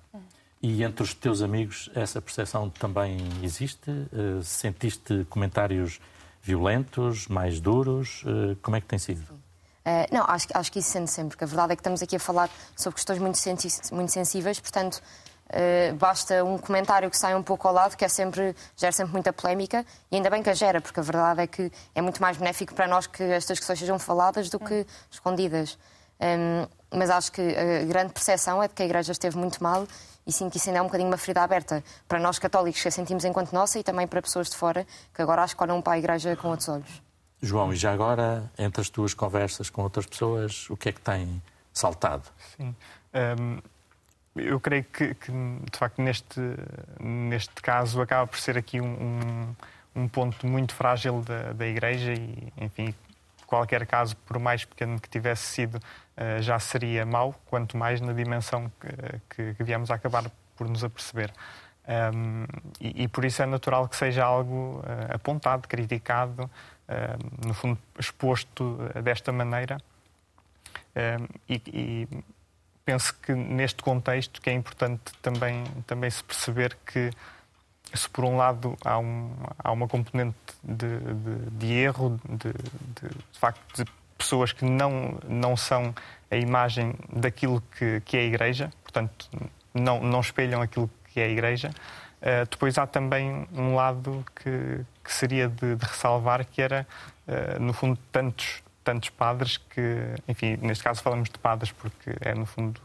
E 0.60 0.82
entre 0.82 1.04
os 1.04 1.14
teus 1.14 1.40
amigos 1.40 1.88
essa 1.94 2.20
percepção 2.20 2.68
também 2.68 3.18
existe? 3.42 3.90
Uh, 3.90 4.42
sentiste 4.42 5.24
comentários 5.30 6.00
violentos, 6.42 7.28
mais 7.28 7.60
duros? 7.60 8.24
Uh, 8.24 8.56
como 8.60 8.76
é 8.76 8.80
que 8.80 8.86
tem 8.86 8.98
sido? 8.98 9.22
Uh, 9.22 10.12
não, 10.12 10.24
acho, 10.24 10.48
acho 10.52 10.72
que 10.72 10.80
isso 10.80 10.90
sente 10.90 11.10
sempre, 11.10 11.30
porque 11.30 11.44
a 11.44 11.46
verdade 11.46 11.72
é 11.72 11.76
que 11.76 11.80
estamos 11.80 12.02
aqui 12.02 12.16
a 12.16 12.20
falar 12.20 12.50
sobre 12.76 12.96
questões 12.96 13.20
muito, 13.20 13.38
muito 13.92 14.12
sensíveis, 14.12 14.58
portanto, 14.58 15.00
basta 15.98 16.44
um 16.44 16.58
comentário 16.58 17.08
que 17.08 17.16
sai 17.16 17.34
um 17.34 17.42
pouco 17.42 17.66
ao 17.66 17.72
lado, 17.72 17.96
que 17.96 18.04
é 18.04 18.08
sempre, 18.08 18.54
gera 18.76 18.92
sempre 18.92 19.14
muita 19.14 19.32
polémica, 19.32 19.86
e 20.10 20.16
ainda 20.16 20.28
bem 20.28 20.42
que 20.42 20.50
a 20.50 20.54
gera, 20.54 20.78
porque 20.78 21.00
a 21.00 21.02
verdade 21.02 21.40
é 21.40 21.46
que 21.46 21.72
é 21.94 22.02
muito 22.02 22.20
mais 22.20 22.36
benéfico 22.36 22.74
para 22.74 22.86
nós 22.86 23.06
que 23.06 23.22
estas 23.22 23.58
questões 23.58 23.78
sejam 23.78 23.98
faladas 23.98 24.50
do 24.50 24.60
que 24.60 24.84
escondidas. 25.10 25.78
Um, 26.20 26.66
mas 26.98 27.08
acho 27.08 27.32
que 27.32 27.40
a 27.40 27.84
grande 27.86 28.12
percepção 28.12 28.62
é 28.62 28.68
de 28.68 28.74
que 28.74 28.82
a 28.82 28.84
Igreja 28.86 29.12
esteve 29.12 29.38
muito 29.38 29.62
mal 29.62 29.86
e 30.28 30.32
sinto 30.32 30.52
que 30.52 30.58
isso 30.58 30.68
ainda 30.68 30.80
é 30.80 30.82
um 30.82 30.84
bocadinho 30.84 31.08
uma 31.08 31.16
ferida 31.16 31.42
aberta 31.42 31.82
para 32.06 32.20
nós 32.20 32.38
católicos 32.38 32.82
que 32.82 32.88
a 32.88 32.90
sentimos 32.90 33.24
enquanto 33.24 33.50
nossa 33.54 33.78
e 33.78 33.82
também 33.82 34.06
para 34.06 34.20
pessoas 34.20 34.50
de 34.50 34.56
fora 34.56 34.86
que 35.14 35.22
agora 35.22 35.42
acho 35.42 35.56
que 35.56 35.62
olham 35.62 35.80
para 35.80 35.94
a 35.94 35.98
Igreja 35.98 36.36
com 36.36 36.48
outros 36.48 36.68
olhos. 36.68 37.02
João, 37.40 37.72
e 37.72 37.76
já 37.76 37.92
agora, 37.92 38.50
entre 38.58 38.82
as 38.82 38.90
tuas 38.90 39.14
conversas 39.14 39.70
com 39.70 39.82
outras 39.82 40.04
pessoas, 40.04 40.68
o 40.68 40.76
que 40.76 40.90
é 40.90 40.92
que 40.92 41.00
tem 41.00 41.42
saltado? 41.72 42.24
Sim. 42.56 42.74
Um, 43.40 43.58
eu 44.36 44.60
creio 44.60 44.84
que, 44.84 45.14
que, 45.14 45.32
de 45.32 45.78
facto, 45.78 46.02
neste, 46.02 46.40
neste 47.00 47.54
caso, 47.62 48.00
acaba 48.02 48.26
por 48.26 48.38
ser 48.38 48.58
aqui 48.58 48.80
um, 48.80 48.86
um, 48.86 50.02
um 50.02 50.08
ponto 50.08 50.46
muito 50.46 50.74
frágil 50.74 51.22
da, 51.22 51.52
da 51.52 51.66
Igreja 51.66 52.12
e, 52.12 52.52
enfim, 52.58 52.94
qualquer 53.48 53.86
caso, 53.86 54.14
por 54.18 54.38
mais 54.38 54.64
pequeno 54.64 55.00
que 55.00 55.08
tivesse 55.08 55.44
sido, 55.44 55.80
eh, 56.16 56.42
já 56.42 56.58
seria 56.58 57.06
mau, 57.06 57.34
quanto 57.46 57.78
mais 57.78 57.98
na 57.98 58.12
dimensão 58.12 58.70
que, 59.30 59.54
que 59.54 59.64
viemos 59.64 59.90
a 59.90 59.94
acabar 59.94 60.30
por 60.54 60.68
nos 60.68 60.84
aperceber. 60.84 61.32
Um, 61.88 62.44
e, 62.78 63.04
e, 63.04 63.08
por 63.08 63.24
isso 63.24 63.42
é 63.42 63.46
natural 63.46 63.88
que 63.88 63.96
seja 63.96 64.22
algo 64.22 64.80
uh, 64.80 65.14
apontado, 65.14 65.66
criticado, 65.66 66.42
uh, 66.42 67.46
no 67.46 67.54
fundo 67.54 67.78
exposto 67.98 68.78
desta 69.02 69.32
maneira. 69.32 69.78
e, 71.48 71.62
e, 71.66 72.08
penso 72.84 73.14
que 73.22 73.32
neste 73.32 73.82
contexto 73.82 74.42
que 74.42 74.50
é 74.50 74.52
importante 74.52 75.12
também, 75.22 75.64
também 75.86 76.10
se 76.10 76.22
perceber 76.22 76.76
que 76.84 77.10
se 77.94 78.08
por 78.08 78.24
um 78.24 78.36
lado 78.36 78.76
há, 78.84 78.98
um, 78.98 79.30
há 79.58 79.72
uma 79.72 79.88
componente 79.88 80.36
de, 80.62 80.98
de, 80.98 81.50
de 81.50 81.72
erro, 81.72 82.20
de, 82.28 82.52
de, 82.52 83.08
de, 83.08 83.38
facto 83.38 83.84
de 83.84 83.90
pessoas 84.16 84.52
que 84.52 84.64
não, 84.64 85.18
não 85.26 85.56
são 85.56 85.94
a 86.30 86.36
imagem 86.36 86.94
daquilo 87.12 87.62
que, 87.78 88.00
que 88.04 88.16
é 88.16 88.20
a 88.20 88.24
Igreja, 88.24 88.72
portanto 88.82 89.28
não, 89.72 90.00
não 90.00 90.20
espelham 90.20 90.60
aquilo 90.60 90.90
que 91.12 91.20
é 91.20 91.24
a 91.24 91.28
Igreja. 91.28 91.70
Uh, 92.20 92.44
depois 92.50 92.76
há 92.78 92.86
também 92.86 93.46
um 93.52 93.76
lado 93.76 94.24
que, 94.34 94.84
que 95.04 95.12
seria 95.12 95.48
de, 95.48 95.76
ressalvar, 95.80 96.44
que 96.44 96.60
era, 96.60 96.86
uh, 97.28 97.62
no 97.62 97.72
fundo, 97.72 97.98
tantos, 98.10 98.60
tantos 98.82 99.08
padres 99.10 99.56
que, 99.56 100.14
enfim, 100.26 100.58
neste 100.60 100.82
caso 100.82 101.00
falamos 101.00 101.30
de 101.30 101.38
padres 101.38 101.70
porque 101.70 102.16
é, 102.20 102.34
no 102.34 102.44
fundo, 102.44 102.80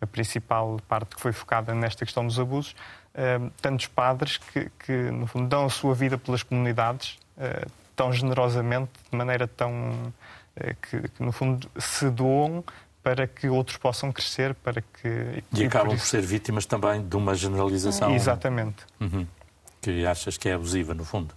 a 0.00 0.06
principal 0.06 0.80
parte 0.88 1.14
que 1.14 1.22
foi 1.22 1.32
focada 1.32 1.72
nesta 1.74 2.04
questão 2.04 2.26
dos 2.26 2.40
abusos, 2.40 2.74
uh, 3.14 3.50
tantos 3.60 3.86
padres 3.86 4.36
que, 4.38 4.70
que, 4.84 4.92
no 4.92 5.26
fundo, 5.26 5.48
dão 5.48 5.66
a 5.66 5.70
sua 5.70 5.94
vida 5.94 6.18
pelas 6.18 6.42
comunidades 6.42 7.18
uh, 7.36 7.70
tão 7.94 8.12
generosamente, 8.12 8.90
de 9.10 9.16
maneira 9.16 9.46
tão. 9.46 9.72
Uh, 10.56 10.74
que, 10.82 11.08
que, 11.08 11.22
no 11.22 11.32
fundo, 11.32 11.70
se 11.78 12.08
doam 12.10 12.64
para 13.02 13.26
que 13.26 13.48
outros 13.48 13.76
possam 13.76 14.12
crescer, 14.12 14.54
para 14.54 14.80
que... 14.80 15.08
E, 15.52 15.62
e 15.62 15.64
acabam 15.64 15.88
por, 15.88 15.96
isso... 15.96 16.04
por, 16.04 16.10
ser 16.10 16.22
vítimas 16.22 16.66
também 16.66 17.04
de 17.04 17.16
uma 17.16 17.34
generalização... 17.34 18.14
Exatamente. 18.14 18.84
Uhum. 19.00 19.26
Que 19.80 20.06
achas 20.06 20.36
que 20.36 20.48
é 20.48 20.52
abusiva, 20.52 20.94
no 20.94 21.04
fundo. 21.04 21.34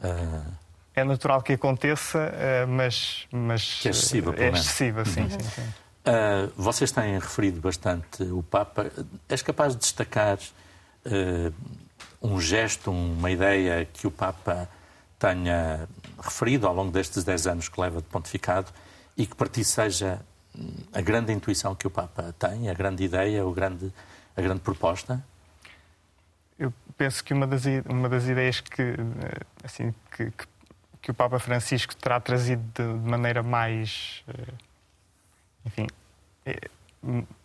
Uh... 0.00 0.52
É 0.92 1.04
natural 1.04 1.42
que 1.42 1.52
aconteça, 1.52 2.32
mas... 2.66 3.28
mas 3.30 3.80
que 3.80 3.86
é 3.86 3.90
excessiva, 3.92 4.32
pelo 4.32 4.44
É 4.46 4.48
excessiva, 4.48 5.04
sim, 5.04 5.20
uhum. 5.20 5.30
sim, 5.30 5.38
sim. 5.38 5.72
Uh, 6.00 6.50
vocês 6.56 6.90
têm 6.90 7.14
referido 7.14 7.60
bastante 7.60 8.22
o 8.22 8.42
Papa. 8.42 8.90
És 9.28 9.42
capaz 9.42 9.74
de 9.74 9.80
destacar 9.80 10.38
uh, 10.38 10.40
um 12.22 12.40
gesto, 12.40 12.90
uma 12.90 13.30
ideia 13.30 13.84
que 13.84 14.06
o 14.06 14.10
Papa 14.10 14.68
tenha 15.18 15.86
referido 16.18 16.66
ao 16.66 16.74
longo 16.74 16.90
destes 16.90 17.22
10 17.22 17.46
anos 17.46 17.68
que 17.68 17.80
leva 17.80 18.00
de 18.00 18.08
pontificado 18.08 18.72
e 19.16 19.26
que 19.26 19.36
para 19.36 19.48
ti 19.48 19.62
seja 19.62 20.20
hum, 20.56 20.72
a 20.94 21.00
grande 21.02 21.32
intuição 21.32 21.74
que 21.74 21.86
o 21.86 21.90
Papa 21.90 22.34
tem, 22.38 22.70
a 22.70 22.74
grande 22.74 23.04
ideia, 23.04 23.44
o 23.44 23.52
grande, 23.52 23.92
a 24.34 24.40
grande 24.40 24.60
proposta? 24.60 25.22
Eu 26.58 26.72
penso 26.96 27.22
que 27.22 27.34
uma 27.34 27.46
das, 27.46 27.64
uma 27.88 28.08
das 28.08 28.26
ideias 28.26 28.60
que, 28.60 28.82
eh, 28.82 28.96
assim, 29.62 29.94
que, 30.10 30.30
que, 30.30 30.46
que 31.02 31.10
o 31.10 31.14
Papa 31.14 31.38
Francisco 31.38 31.94
terá 31.96 32.18
trazido 32.18 32.62
de, 32.74 32.98
de 32.98 33.10
maneira 33.10 33.42
mais, 33.42 34.22
eh, 34.28 34.52
enfim, 35.66 35.86
eh, 36.46 36.68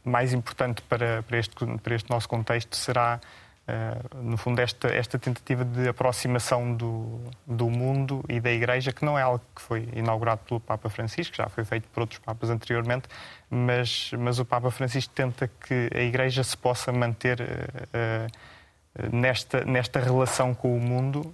mais 0.04 0.34
importante 0.34 0.82
para, 0.82 1.24
para, 1.24 1.38
este, 1.38 1.56
para 1.82 1.96
este 1.96 2.10
nosso 2.10 2.28
contexto 2.28 2.76
será 2.76 3.20
Uh, 3.68 4.22
no 4.22 4.38
fundo, 4.38 4.60
esta, 4.62 4.88
esta 4.90 5.18
tentativa 5.18 5.66
de 5.66 5.88
aproximação 5.88 6.72
do, 6.76 7.20
do 7.48 7.68
mundo 7.68 8.24
e 8.30 8.40
da 8.40 8.52
Igreja, 8.52 8.94
que 8.94 9.04
não 9.04 9.18
é 9.18 9.24
algo 9.24 9.42
que 9.56 9.62
foi 9.62 9.90
inaugurado 9.96 10.42
pelo 10.48 10.60
Papa 10.60 10.88
Francisco, 10.88 11.36
já 11.36 11.50
foi 11.50 11.66
feito 11.66 11.88
por 11.90 12.02
outros 12.02 12.20
Papas 12.20 12.52
anteriormente, 12.52 13.08
mas, 13.50 14.12
mas 14.20 14.38
o 14.38 14.46
Papa 14.46 14.70
Francisco 14.70 15.12
tenta 15.16 15.48
que 15.48 15.90
a 15.96 16.02
Igreja 16.02 16.44
se 16.44 16.56
possa 16.56 16.92
manter 16.92 17.42
uh, 17.42 19.12
nesta, 19.12 19.66
nesta 19.66 20.00
relação 20.00 20.54
com 20.54 20.78
o 20.78 20.80
mundo. 20.80 21.34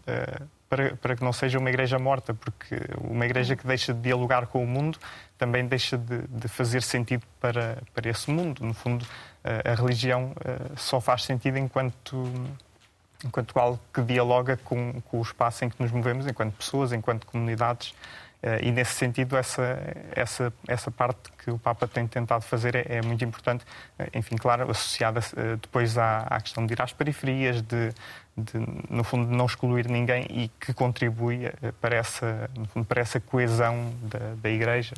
Para, 0.70 0.96
para, 0.96 1.18
que 1.18 1.22
não 1.22 1.34
seja 1.34 1.60
uma 1.60 1.70
igreja 1.70 2.00
morta, 2.00 2.34
porque 2.34 2.78
uma 3.02 3.26
igreja 3.26 3.58
que 3.58 3.68
deixa 3.68 3.94
de 3.94 4.00
dialogar 4.00 4.48
com 4.48 4.64
o 4.64 4.66
mundo 4.66 4.98
também 5.38 5.68
deixa 5.68 5.98
de, 5.98 6.22
de 6.30 6.48
fazer 6.48 6.82
sentido 6.82 7.26
para, 7.42 7.84
para 7.94 8.10
esse 8.10 8.32
mundo. 8.32 8.66
No 8.66 8.74
fundo, 8.74 9.06
a 9.44 9.74
religião 9.76 10.34
eh, 10.46 10.58
só 10.76 11.02
faz 11.02 11.24
sentido 11.24 11.58
enquanto, 11.58 12.32
enquanto 13.26 13.58
algo 13.58 13.80
que 13.94 14.02
dialoga 14.02 14.58
com, 14.58 15.02
com 15.02 15.20
o 15.20 15.22
espaço 15.22 15.66
em 15.66 15.70
que 15.70 15.82
nos 15.82 15.92
movemos, 15.92 16.28
enquanto 16.28 16.54
pessoas, 16.56 16.94
enquanto 16.94 17.26
comunidades. 17.26 17.94
Eh, 18.44 18.68
e 18.68 18.72
nesse 18.72 18.94
sentido, 18.94 19.36
essa, 19.36 19.80
essa, 20.16 20.54
essa 20.68 20.92
parte 20.92 21.32
que 21.44 21.50
o 21.50 21.58
Papa 21.58 21.88
tem 21.88 22.08
tentado 22.08 22.44
fazer 22.44 22.76
é, 22.76 22.98
é 22.98 23.02
muito 23.02 23.24
importante, 23.24 23.66
eh, 23.98 24.10
enfim, 24.14 24.36
claro, 24.36 24.70
associada 24.70 25.22
depois 25.60 25.98
à, 25.98 26.20
à, 26.20 26.40
questão 26.40 26.66
de 26.66 26.74
ir 26.74 26.82
às 26.82 26.94
periferias, 26.94 27.64
de, 27.64 27.90
de, 28.38 28.60
no 28.90 29.04
fundo, 29.04 29.28
não 29.36 29.46
excluir 29.48 29.88
ninguém 29.90 30.28
e 30.30 30.50
que 30.60 30.74
contribui 30.74 31.52
para 31.80 31.96
essa, 31.96 32.50
fundo, 32.74 32.86
para 32.86 33.02
essa 33.02 33.20
coesão 33.20 33.92
da, 34.04 34.36
da 34.42 34.50
Igreja. 34.50 34.94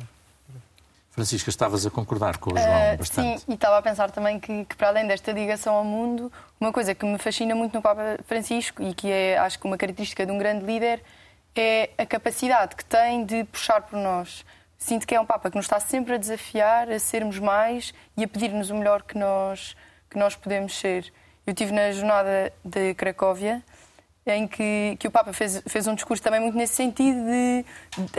Francisca, 1.14 1.48
estavas 1.48 1.86
a 1.86 1.90
concordar 1.90 2.38
com 2.38 2.52
o 2.52 2.58
João 2.58 2.94
uh, 2.94 2.98
bastante. 2.98 3.38
Sim, 3.38 3.44
e 3.46 3.54
estava 3.54 3.78
a 3.78 3.82
pensar 3.82 4.10
também 4.10 4.40
que, 4.40 4.64
que, 4.64 4.74
para 4.74 4.88
além 4.88 5.06
desta 5.06 5.30
ligação 5.30 5.72
ao 5.76 5.84
mundo, 5.84 6.30
uma 6.60 6.72
coisa 6.72 6.92
que 6.92 7.06
me 7.06 7.18
fascina 7.18 7.54
muito 7.54 7.72
no 7.72 7.80
Papa 7.80 8.18
Francisco 8.26 8.82
e 8.82 8.92
que 8.92 9.12
é, 9.12 9.38
acho 9.38 9.60
que, 9.60 9.64
uma 9.64 9.78
característica 9.78 10.26
de 10.26 10.32
um 10.32 10.38
grande 10.38 10.64
líder 10.64 11.00
é 11.54 11.90
a 11.96 12.04
capacidade 12.04 12.74
que 12.74 12.84
tem 12.84 13.24
de 13.24 13.44
puxar 13.44 13.80
por 13.82 13.96
nós. 13.96 14.44
Sinto 14.76 15.06
que 15.06 15.14
é 15.14 15.20
um 15.20 15.24
Papa 15.24 15.50
que 15.50 15.56
nos 15.56 15.66
está 15.66 15.78
sempre 15.78 16.14
a 16.14 16.16
desafiar 16.16 16.90
a 16.90 16.98
sermos 16.98 17.38
mais 17.38 17.94
e 18.16 18.24
a 18.24 18.28
pedir-nos 18.28 18.70
o 18.70 18.74
melhor 18.74 19.04
que 19.04 19.16
nós, 19.16 19.76
que 20.10 20.18
nós 20.18 20.34
podemos 20.34 20.76
ser. 20.76 21.12
Eu 21.46 21.52
estive 21.52 21.70
na 21.70 21.92
jornada 21.92 22.52
de 22.64 22.92
Cracóvia 22.94 23.62
em 24.26 24.46
que, 24.46 24.96
que 24.98 25.06
o 25.06 25.10
Papa 25.10 25.32
fez, 25.32 25.62
fez 25.66 25.86
um 25.86 25.94
discurso 25.94 26.22
também 26.22 26.40
muito 26.40 26.56
nesse 26.56 26.74
sentido 26.74 27.18
de 27.24 27.64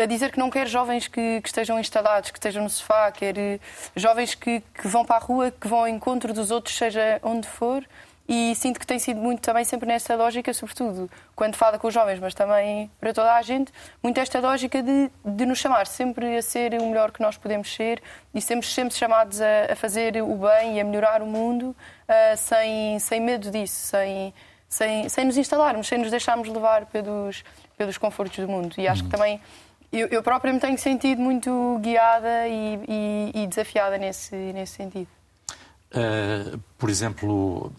a 0.02 0.06
dizer 0.06 0.32
que 0.32 0.38
não 0.38 0.50
quer 0.50 0.68
jovens 0.68 1.08
que, 1.08 1.42
que 1.42 1.48
estejam 1.48 1.80
instalados, 1.80 2.30
que 2.30 2.38
estejam 2.38 2.64
no 2.64 2.70
sofá, 2.70 3.12
quer 3.12 3.38
eh, 3.38 3.60
jovens 3.96 4.36
que, 4.36 4.62
que 4.74 4.88
vão 4.88 5.04
para 5.04 5.16
a 5.16 5.20
rua, 5.20 5.52
que 5.52 5.68
vão 5.68 5.80
ao 5.80 5.88
encontro 5.88 6.32
dos 6.34 6.52
outros, 6.52 6.76
seja 6.78 7.20
onde 7.24 7.48
for. 7.48 7.84
E 8.28 8.56
sinto 8.56 8.80
que 8.80 8.88
tem 8.88 8.98
sido 8.98 9.20
muito 9.20 9.42
também 9.42 9.64
sempre 9.64 9.88
nesta 9.88 10.16
lógica, 10.16 10.52
sobretudo 10.52 11.10
quando 11.36 11.56
fala 11.56 11.78
com 11.78 11.88
os 11.88 11.94
jovens, 11.94 12.20
mas 12.20 12.34
também 12.34 12.90
para 13.00 13.14
toda 13.14 13.36
a 13.36 13.42
gente, 13.44 13.72
muito 14.02 14.20
esta 14.20 14.40
lógica 14.40 14.82
de, 14.82 15.12
de 15.24 15.46
nos 15.46 15.60
chamar 15.60 15.86
sempre 15.86 16.36
a 16.38 16.42
ser 16.42 16.74
o 16.82 16.88
melhor 16.88 17.12
que 17.12 17.22
nós 17.22 17.38
podemos 17.38 17.72
ser 17.72 18.02
e 18.34 18.42
sempre, 18.42 18.66
sempre 18.68 18.96
chamados 18.96 19.40
a, 19.42 19.74
a 19.74 19.76
fazer 19.76 20.24
o 20.24 20.38
bem 20.38 20.78
e 20.78 20.82
a 20.82 20.84
melhorar 20.84 21.22
o 21.22 21.28
mundo 21.28 21.66
uh, 21.70 22.36
sem, 22.36 22.98
sem 22.98 23.22
medo 23.22 23.52
disso, 23.52 23.76
sem, 23.76 24.34
sem, 24.70 25.08
sem 25.10 25.26
nos 25.26 25.38
instalarmos, 25.38 25.88
sem 25.88 25.98
nos 25.98 26.12
deixarmos 26.12 26.48
levar 26.48 26.86
pelos, 26.88 27.44
pelos 27.78 27.98
confortos 27.98 28.38
do 28.38 28.48
mundo. 28.48 28.76
E 28.78 28.88
acho 28.88 29.02
que 29.02 29.08
uhum. 29.08 29.12
também 29.12 29.42
eu, 29.92 30.08
eu 30.08 30.24
própria 30.24 30.52
me 30.52 30.60
tenho 30.60 30.78
sentido 30.78 31.22
muito 31.22 31.80
guiada 31.82 32.48
e, 32.48 32.80
e, 32.88 33.44
e 33.44 33.48
desafiada 33.48 33.98
nesse, 33.98 34.36
nesse 34.36 34.74
sentido. 34.74 35.08
Uh, 35.92 36.60
por 36.78 36.90
exemplo, 36.90 37.72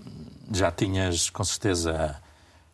já 0.51 0.71
tinhas 0.71 1.29
com 1.29 1.45
certeza 1.45 2.17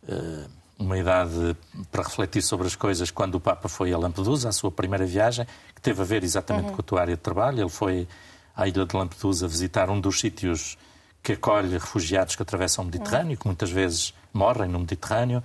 uh, 0.05 0.51
uma 0.79 0.99
idade 0.99 1.57
para 1.91 2.03
refletir 2.03 2.43
sobre 2.43 2.67
as 2.67 2.77
coisas 2.77 3.11
quando 3.11 3.37
o 3.37 3.41
Papa 3.41 3.69
foi 3.69 3.93
a 3.93 3.99
Lampedusa, 3.99 4.49
a 4.49 4.53
sua 4.53 4.71
primeira 4.71 5.05
viagem, 5.05 5.47
que 5.75 5.81
teve 5.81 6.01
a 6.01 6.05
ver 6.05 6.23
exatamente 6.23 6.69
uhum. 6.69 6.75
com 6.75 6.81
a 6.81 6.85
tua 6.85 7.01
área 7.01 7.17
de 7.17 7.21
trabalho. 7.21 7.61
Ele 7.61 7.71
foi 7.71 8.07
à 8.55 8.69
ilha 8.69 8.85
de 8.85 8.97
Lampedusa 8.97 9.49
visitar 9.49 9.91
um 9.91 10.01
dos 10.01 10.21
sítios 10.21 10.77
que 11.23 11.33
acolhe 11.33 11.73
refugiados 11.73 12.35
que 12.35 12.43
atravessam 12.43 12.83
o 12.83 12.87
Mediterrâneo, 12.87 13.37
que 13.37 13.47
muitas 13.47 13.71
vezes 13.71 14.13
morrem 14.33 14.69
no 14.69 14.81
Mediterrâneo. 14.81 15.43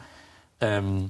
Um, 0.61 1.09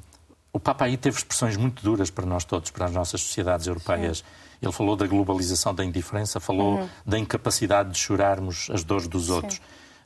o 0.51 0.59
Papa 0.59 0.85
aí 0.85 0.97
teve 0.97 1.17
expressões 1.17 1.55
muito 1.55 1.81
duras 1.83 2.09
para 2.09 2.25
nós 2.25 2.43
todos, 2.43 2.71
para 2.71 2.85
as 2.85 2.91
nossas 2.91 3.21
sociedades 3.21 3.67
europeias. 3.67 4.19
Sim. 4.19 4.25
Ele 4.61 4.71
falou 4.71 4.95
da 4.95 5.05
globalização 5.05 5.73
da 5.73 5.85
indiferença, 5.85 6.39
falou 6.39 6.79
uhum. 6.79 6.89
da 7.05 7.17
incapacidade 7.17 7.91
de 7.91 7.97
chorarmos 7.97 8.69
as 8.71 8.83
dores 8.83 9.07
dos 9.07 9.29
outros. 9.29 9.57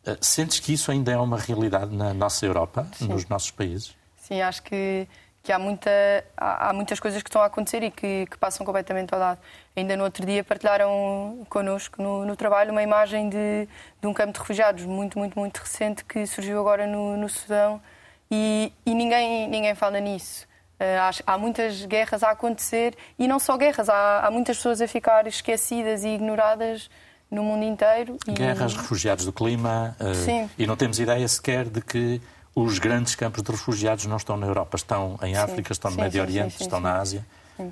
Uh, 0.05 0.17
sentes 0.19 0.59
que 0.59 0.73
isso 0.73 0.91
ainda 0.91 1.11
é 1.11 1.17
uma 1.17 1.37
realidade 1.37 1.95
na 1.95 2.13
nossa 2.13 2.45
Europa, 2.45 2.87
Sim. 2.97 3.07
nos 3.07 3.25
nossos 3.27 3.51
países? 3.51 3.95
Sim, 4.17 4.41
acho 4.41 4.61
que 4.63 5.07
que 5.43 5.51
há, 5.51 5.57
muita, 5.57 5.89
há, 6.37 6.69
há, 6.69 6.73
muitas 6.73 6.99
coisas 6.99 7.21
que 7.23 7.29
estão 7.29 7.41
a 7.41 7.45
acontecer 7.45 7.81
e 7.81 7.89
que, 7.89 8.27
que, 8.27 8.37
passam 8.37 8.65
completamente 8.65 9.13
ao 9.13 9.19
lado. 9.19 9.39
Ainda 9.75 9.95
no 9.95 10.03
outro 10.03 10.25
dia 10.25 10.43
partilharam 10.43 11.45
connosco 11.49 12.01
no, 12.01 12.25
no 12.25 12.35
trabalho 12.35 12.71
uma 12.71 12.83
imagem 12.83 13.29
de, 13.29 13.67
de, 14.01 14.07
um 14.07 14.13
campo 14.13 14.33
de 14.33 14.39
refugiados 14.39 14.85
muito, 14.85 15.17
muito, 15.17 15.39
muito 15.39 15.57
recente 15.59 16.03
que 16.03 16.25
surgiu 16.27 16.59
agora 16.59 16.85
no, 16.85 17.15
no 17.15 17.29
Sudão 17.29 17.81
e, 18.29 18.73
e, 18.85 18.93
ninguém, 18.93 19.47
ninguém 19.47 19.73
fala 19.73 19.99
nisso. 19.99 20.45
Há, 20.79 21.33
há, 21.33 21.37
muitas 21.37 21.85
guerras 21.85 22.23
a 22.23 22.31
acontecer 22.31 22.97
e 23.17 23.27
não 23.27 23.39
só 23.39 23.55
guerras, 23.55 23.87
há, 23.87 24.25
há 24.25 24.31
muitas 24.31 24.57
pessoas 24.57 24.81
a 24.81 24.87
ficar 24.87 25.27
esquecidas 25.27 26.03
e 26.03 26.09
ignoradas 26.09 26.89
no 27.29 27.43
mundo 27.43 27.63
inteiro. 27.63 28.17
Guerras, 28.27 28.75
refugiados 28.75 29.23
do 29.25 29.31
clima, 29.31 29.95
uh, 30.01 30.49
e 30.57 30.67
não 30.67 30.75
temos 30.75 30.99
ideia 30.99 31.25
sequer 31.27 31.65
de 31.65 31.81
que 31.81 32.21
os 32.53 32.79
grandes 32.79 33.15
campos 33.15 33.41
de 33.41 33.51
refugiados 33.51 34.05
não 34.05 34.17
estão 34.17 34.35
na 34.35 34.47
Europa, 34.47 34.75
estão 34.75 35.17
em 35.23 35.35
África, 35.37 35.69
sim, 35.69 35.73
estão 35.73 35.91
no 35.91 35.95
sim, 35.95 36.01
Médio 36.01 36.21
Oriente, 36.21 36.57
sim, 36.57 36.63
estão 36.63 36.79
na 36.79 36.97
Ásia, 36.97 37.25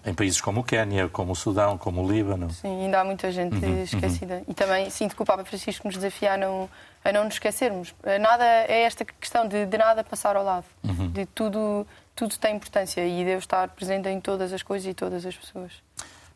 em 0.06 0.14
países 0.14 0.40
como 0.42 0.62
o 0.62 0.64
Quénia, 0.64 1.08
como 1.10 1.32
o 1.32 1.36
Sudão, 1.36 1.78
como 1.78 2.04
o 2.04 2.12
Líbano. 2.12 2.50
Sim, 2.52 2.84
ainda 2.84 3.02
há 3.02 3.04
muita 3.04 3.32
gente 3.32 3.56
uhum, 3.56 3.72
uhum. 3.72 3.84
esquecida. 3.84 4.36
Uhum. 4.36 4.46
E 4.48 4.54
também 4.54 4.90
sinto 4.90 5.16
que 5.16 5.22
o 5.22 5.26
Papa 5.26 5.44
Francisco 5.44 5.88
nos 5.88 5.96
desafia 5.96 6.34
a 6.34 6.38
não, 6.38 6.70
a 7.04 7.12
não 7.12 7.24
nos 7.24 7.36
esquecermos. 7.36 7.94
Nada 8.22 8.44
é 8.46 8.84
esta 8.84 9.06
questão 9.06 9.48
de, 9.48 9.66
de 9.66 9.78
nada 9.78 10.04
passar 10.04 10.36
ao 10.36 10.44
lado, 10.44 10.66
uhum. 10.84 11.10
de 11.10 11.26
tudo, 11.28 11.86
tudo 12.16 12.38
tem 12.38 12.56
importância 12.56 13.06
e 13.06 13.24
Deus 13.24 13.44
estar 13.44 13.68
presente 13.70 14.10
em 14.10 14.20
todas 14.20 14.54
as 14.54 14.62
coisas 14.64 14.90
e 14.90 14.94
todas 14.94 15.26
as 15.26 15.36
pessoas. 15.36 15.72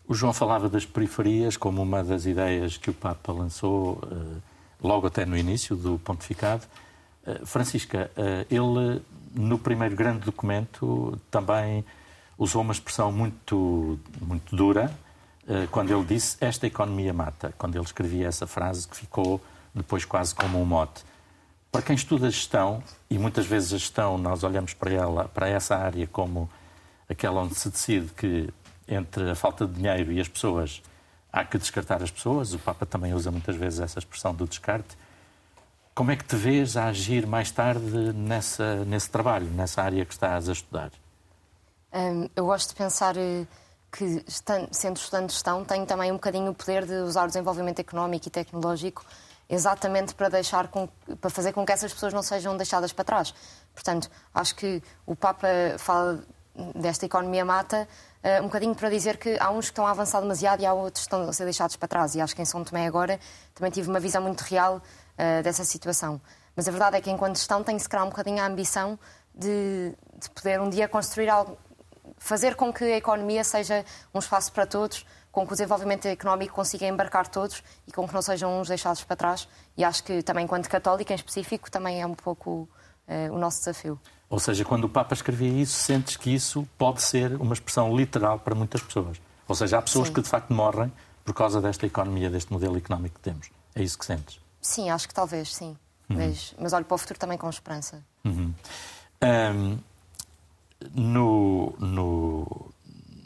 O 0.07 0.13
João 0.13 0.33
falava 0.33 0.67
das 0.67 0.85
periferias 0.85 1.55
como 1.55 1.81
uma 1.81 2.03
das 2.03 2.25
ideias 2.25 2.77
que 2.77 2.89
o 2.89 2.93
Papa 2.93 3.31
lançou 3.31 3.93
uh, 4.03 4.41
logo 4.81 5.07
até 5.07 5.25
no 5.25 5.37
início 5.37 5.75
do 5.75 5.97
pontificado. 5.97 6.63
Eh, 7.25 7.39
Francisca, 7.45 8.11
eh, 8.17 8.45
ele 8.51 9.01
no 9.33 9.57
primeiro 9.57 9.95
grande 9.95 10.19
documento 10.19 11.17
também 11.31 11.83
usou 12.37 12.61
uma 12.61 12.73
expressão 12.73 13.11
muito, 13.11 13.99
muito 14.21 14.55
dura 14.55 14.91
eh, 15.47 15.67
quando 15.71 15.91
ele 15.91 16.03
disse 16.05 16.37
esta 16.39 16.65
economia 16.67 17.13
mata, 17.13 17.53
quando 17.57 17.75
ele 17.75 17.83
escrevia 17.83 18.27
essa 18.27 18.47
frase 18.47 18.87
que 18.87 18.95
ficou 18.95 19.41
depois 19.73 20.05
quase 20.05 20.33
como 20.33 20.61
um 20.61 20.65
mote. 20.65 21.03
Para 21.71 21.81
quem 21.81 21.95
estuda 21.95 22.29
gestão, 22.29 22.83
e 23.09 23.17
muitas 23.17 23.45
vezes 23.45 23.73
a 23.73 23.77
gestão 23.77 24.17
nós 24.17 24.43
olhamos 24.43 24.73
para 24.73 24.91
ela, 24.91 25.27
para 25.27 25.49
essa 25.49 25.75
área 25.75 26.05
como 26.07 26.49
aquela 27.09 27.41
onde 27.41 27.55
se 27.55 27.69
decide 27.69 28.07
que 28.13 28.49
entre 28.87 29.31
a 29.31 29.35
falta 29.35 29.65
de 29.65 29.73
dinheiro 29.73 30.11
e 30.11 30.19
as 30.19 30.27
pessoas 30.27 30.81
há 31.31 31.43
que 31.43 31.57
descartar 31.57 32.03
as 32.03 32.11
pessoas, 32.11 32.53
o 32.53 32.59
Papa 32.59 32.85
também 32.85 33.13
usa 33.13 33.31
muitas 33.31 33.55
vezes 33.55 33.79
essa 33.79 33.97
expressão 33.97 34.35
do 34.35 34.45
descarte, 34.45 34.95
como 35.95 36.11
é 36.11 36.15
que 36.15 36.23
te 36.23 36.35
vês 36.35 36.77
a 36.77 36.85
agir 36.85 37.25
mais 37.25 37.51
tarde 37.51 38.13
nessa, 38.13 38.83
nesse 38.85 39.09
trabalho, 39.09 39.47
nessa 39.47 39.81
área 39.81 40.05
que 40.05 40.13
estás 40.13 40.49
a 40.49 40.51
estudar? 40.51 40.91
Eu 42.35 42.45
gosto 42.45 42.69
de 42.69 42.75
pensar 42.75 43.15
eh, 43.17 43.45
que, 43.91 44.25
sendo 44.71 44.97
estudante 44.97 45.27
de 45.27 45.33
gestão, 45.33 45.63
tenho 45.63 45.85
também 45.85 46.11
um 46.11 46.15
bocadinho 46.15 46.51
o 46.51 46.55
poder 46.55 46.85
de 46.85 46.95
usar 46.95 47.25
o 47.25 47.27
desenvolvimento 47.27 47.79
económico 47.79 48.27
e 48.27 48.31
tecnológico 48.31 49.05
exatamente 49.47 50.15
para, 50.15 50.29
deixar 50.29 50.67
com, 50.69 50.87
para 51.21 51.29
fazer 51.29 51.53
com 51.53 51.63
que 51.63 51.71
essas 51.71 51.93
pessoas 51.93 52.11
não 52.11 52.23
sejam 52.23 52.57
deixadas 52.57 52.91
para 52.91 53.03
trás. 53.05 53.33
Portanto, 53.73 54.09
acho 54.33 54.55
que 54.55 54.81
o 55.05 55.15
Papa 55.15 55.47
fala 55.77 56.23
desta 56.75 57.05
economia 57.05 57.43
mata 57.43 57.87
uh, 58.23 58.41
um 58.41 58.45
bocadinho 58.45 58.75
para 58.75 58.89
dizer 58.89 59.17
que 59.17 59.37
há 59.39 59.49
uns 59.51 59.65
que 59.65 59.71
estão 59.71 59.85
a 59.85 59.91
avançar 59.91 60.21
demasiado 60.21 60.61
e 60.61 60.65
há 60.65 60.73
outros 60.73 61.05
que 61.05 61.13
estão 61.13 61.29
a 61.29 61.33
ser 61.33 61.43
deixados 61.43 61.75
para 61.75 61.87
trás. 61.87 62.15
E 62.15 62.21
acho 62.21 62.35
que 62.35 62.41
em 62.41 62.45
São 62.45 62.63
Tomé 62.63 62.87
agora 62.87 63.19
também 63.53 63.71
tive 63.71 63.89
uma 63.89 63.99
visão 63.99 64.21
muito 64.21 64.41
real 64.41 64.77
uh, 64.77 65.43
dessa 65.43 65.63
situação. 65.63 66.19
Mas 66.55 66.67
a 66.67 66.71
verdade 66.71 66.97
é 66.97 67.01
que, 67.01 67.09
enquanto 67.09 67.37
gestão, 67.37 67.63
tem-se 67.63 67.89
criar 67.89 68.03
um 68.03 68.09
bocadinho 68.09 68.41
a 68.41 68.45
ambição 68.45 68.97
de, 69.33 69.93
de, 70.19 70.29
poder 70.29 70.59
um 70.61 70.69
dia 70.69 70.87
construir 70.87 71.29
algo 71.29 71.57
fazer 72.23 72.55
com 72.55 72.71
que 72.71 72.85
a 72.85 72.97
economia 72.97 73.43
seja 73.43 73.83
um 74.13 74.19
espaço 74.19 74.49
para 74.53 74.65
todos, 74.65 75.05
com 75.29 75.45
que 75.45 75.51
o 75.51 75.55
desenvolvimento 75.55 76.05
económico 76.05 76.55
consiga 76.55 76.87
embarcar 76.87 77.27
todos 77.27 77.61
e 77.85 77.91
com 77.91 78.07
que 78.07 78.13
não 78.13 78.21
sejam 78.21 78.61
uns 78.61 78.69
deixados 78.69 79.03
para 79.03 79.15
trás. 79.17 79.47
E 79.75 79.83
acho 79.83 80.01
que 80.03 80.23
também, 80.23 80.45
enquanto 80.45 80.69
católica 80.69 81.11
em 81.11 81.17
específico, 81.17 81.69
também 81.69 82.01
é 82.01 82.07
um 82.07 82.13
pouco 82.13 82.69
uh, 83.07 83.33
o 83.33 83.37
nosso 83.37 83.59
desafio. 83.59 83.99
Ou 84.29 84.39
seja, 84.39 84.63
quando 84.63 84.85
o 84.85 84.89
Papa 84.89 85.13
escrevia 85.13 85.61
isso, 85.61 85.73
sentes 85.73 86.15
que 86.15 86.33
isso 86.33 86.65
pode 86.77 87.01
ser 87.01 87.35
uma 87.35 87.53
expressão 87.53 87.95
literal 87.95 88.39
para 88.39 88.55
muitas 88.55 88.81
pessoas. 88.81 89.19
Ou 89.45 89.53
seja, 89.53 89.79
há 89.79 89.81
pessoas 89.81 90.07
Sim. 90.07 90.13
que 90.13 90.21
de 90.21 90.29
facto 90.29 90.53
morrem 90.53 90.91
por 91.25 91.33
causa 91.33 91.59
desta 91.59 91.85
economia, 91.85 92.29
deste 92.29 92.53
modelo 92.53 92.77
económico 92.77 93.15
que 93.15 93.21
temos. 93.21 93.49
É 93.75 93.83
isso 93.83 93.99
que 93.99 94.05
sentes? 94.05 94.39
Sim, 94.61 94.89
acho 94.89 95.09
que 95.09 95.13
talvez, 95.13 95.53
sim. 95.53 95.75
Uhum. 96.09 96.17
Mas, 96.17 96.55
mas 96.57 96.71
olho 96.71 96.85
para 96.85 96.95
o 96.95 96.97
futuro 96.97 97.19
também 97.19 97.37
com 97.37 97.49
esperança. 97.49 98.01
Uhum. 98.23 98.53
Um, 99.21 99.77
no, 100.93 101.73
no, 101.79 102.71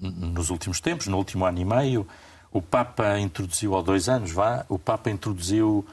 nos 0.02 0.50
últimos 0.50 0.80
tempos, 0.80 1.08
no 1.08 1.18
último 1.18 1.46
ano 1.46 1.60
e 1.60 1.66
meio, 1.66 2.08
o 2.52 2.62
Papa 2.62 3.20
introduziu, 3.20 3.74
ou 3.74 3.84
dois 3.84 4.08
anos, 4.10 4.32
vá, 4.32 4.66
o 4.70 4.80
Papa 4.80 5.10
introduziu 5.10 5.86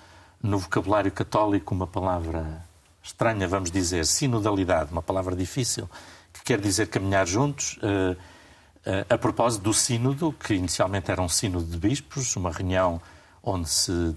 no 0.43 0.59
vocabulário 0.59 1.11
católico 1.11 1.75
uma 1.75 1.87
palavra 1.87 2.65
estranha, 3.03 3.47
vamos 3.47 3.71
dizer, 3.71 4.07
sinodalidade, 4.07 4.93
uma 4.93 5.03
palavra 5.03 5.35
difícil, 5.37 5.89
que 6.33 6.43
quer 6.43 6.61
dizer 6.61 6.89
caminhar 6.89 7.27
juntos. 7.27 7.79
Uh, 7.79 8.13
uh, 8.13 9.07
a 9.09 9.19
propósito 9.19 9.63
do 9.63 9.75
sínodo, 9.75 10.33
que 10.33 10.55
inicialmente 10.55 11.11
era 11.11 11.21
um 11.21 11.29
sínodo 11.29 11.67
de 11.67 11.77
bispos, 11.77 12.35
uma 12.37 12.51
reunião 12.51 13.01
onde 13.43 13.69
se 13.69 14.17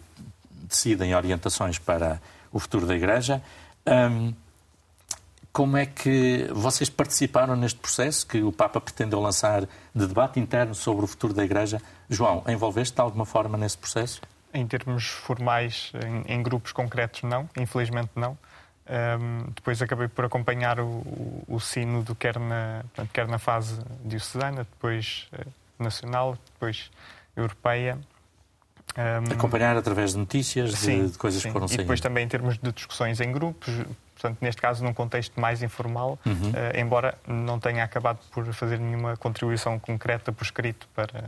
decidem 0.52 1.16
orientações 1.16 1.78
para 1.80 2.22
o 2.52 2.60
futuro 2.60 2.86
da 2.86 2.96
Igreja. 2.96 3.42
Um, 3.86 4.34
como 5.58 5.76
é 5.76 5.88
que 5.88 6.48
vocês 6.52 6.88
participaram 6.88 7.56
neste 7.56 7.80
processo 7.80 8.28
que 8.28 8.44
o 8.44 8.52
Papa 8.52 8.80
pretendeu 8.80 9.20
lançar 9.20 9.62
de 9.62 10.06
debate 10.06 10.40
interno 10.40 10.76
sobre 10.76 11.04
o 11.04 11.08
futuro 11.08 11.34
da 11.34 11.44
Igreja? 11.44 11.82
João, 12.08 12.44
envolveste 12.48 12.94
de 12.94 13.02
alguma 13.02 13.26
forma 13.26 13.58
nesse 13.58 13.76
processo? 13.76 14.22
Em 14.54 14.68
termos 14.68 15.08
formais, 15.08 15.92
em, 16.06 16.32
em 16.32 16.44
grupos 16.44 16.72
concretos, 16.72 17.24
não. 17.24 17.50
Infelizmente, 17.58 18.12
não. 18.16 18.38
Um, 18.88 19.50
depois 19.56 19.82
acabei 19.82 20.08
por 20.08 20.26
acompanhar 20.26 20.80
o, 20.80 20.86
o, 20.86 21.44
o 21.48 21.60
sínodo, 21.60 22.14
quer 22.14 22.38
na, 22.38 22.86
quer 23.12 23.28
na 23.28 23.40
fase 23.40 23.82
diocesana, 24.06 24.58
depois 24.58 25.28
uh, 25.34 25.84
nacional, 25.84 26.38
depois 26.54 26.92
europeia. 27.36 27.98
Um, 28.96 29.34
acompanhar 29.34 29.76
através 29.76 30.12
de 30.12 30.20
notícias, 30.20 30.74
sim, 30.74 31.06
de, 31.06 31.12
de, 31.14 31.18
coisas 31.18 31.42
sim. 31.42 31.50
que 31.50 31.54
foram 31.54 31.68
saindo. 31.68 31.82
E 31.82 31.84
depois 31.84 32.00
também 32.00 32.26
em 32.26 32.28
termos 32.28 32.60
de 32.60 32.72
discussões 32.72 33.20
em 33.20 33.32
grupos, 33.32 33.74
portanto, 34.20 34.40
neste 34.42 34.62
caso 34.62 34.84
num 34.84 34.94
contexto 34.94 35.40
mais 35.40 35.62
informal, 35.62 36.18
uhum. 36.26 36.34
uh, 36.34 36.80
embora 36.80 37.16
não 37.28 37.60
tenha 37.60 37.84
acabado 37.84 38.20
por 38.32 38.52
fazer 38.52 38.80
nenhuma 38.80 39.16
contribuição 39.16 39.78
concreta 39.80 40.32
por 40.32 40.44
escrito 40.44 40.88
para. 40.96 41.24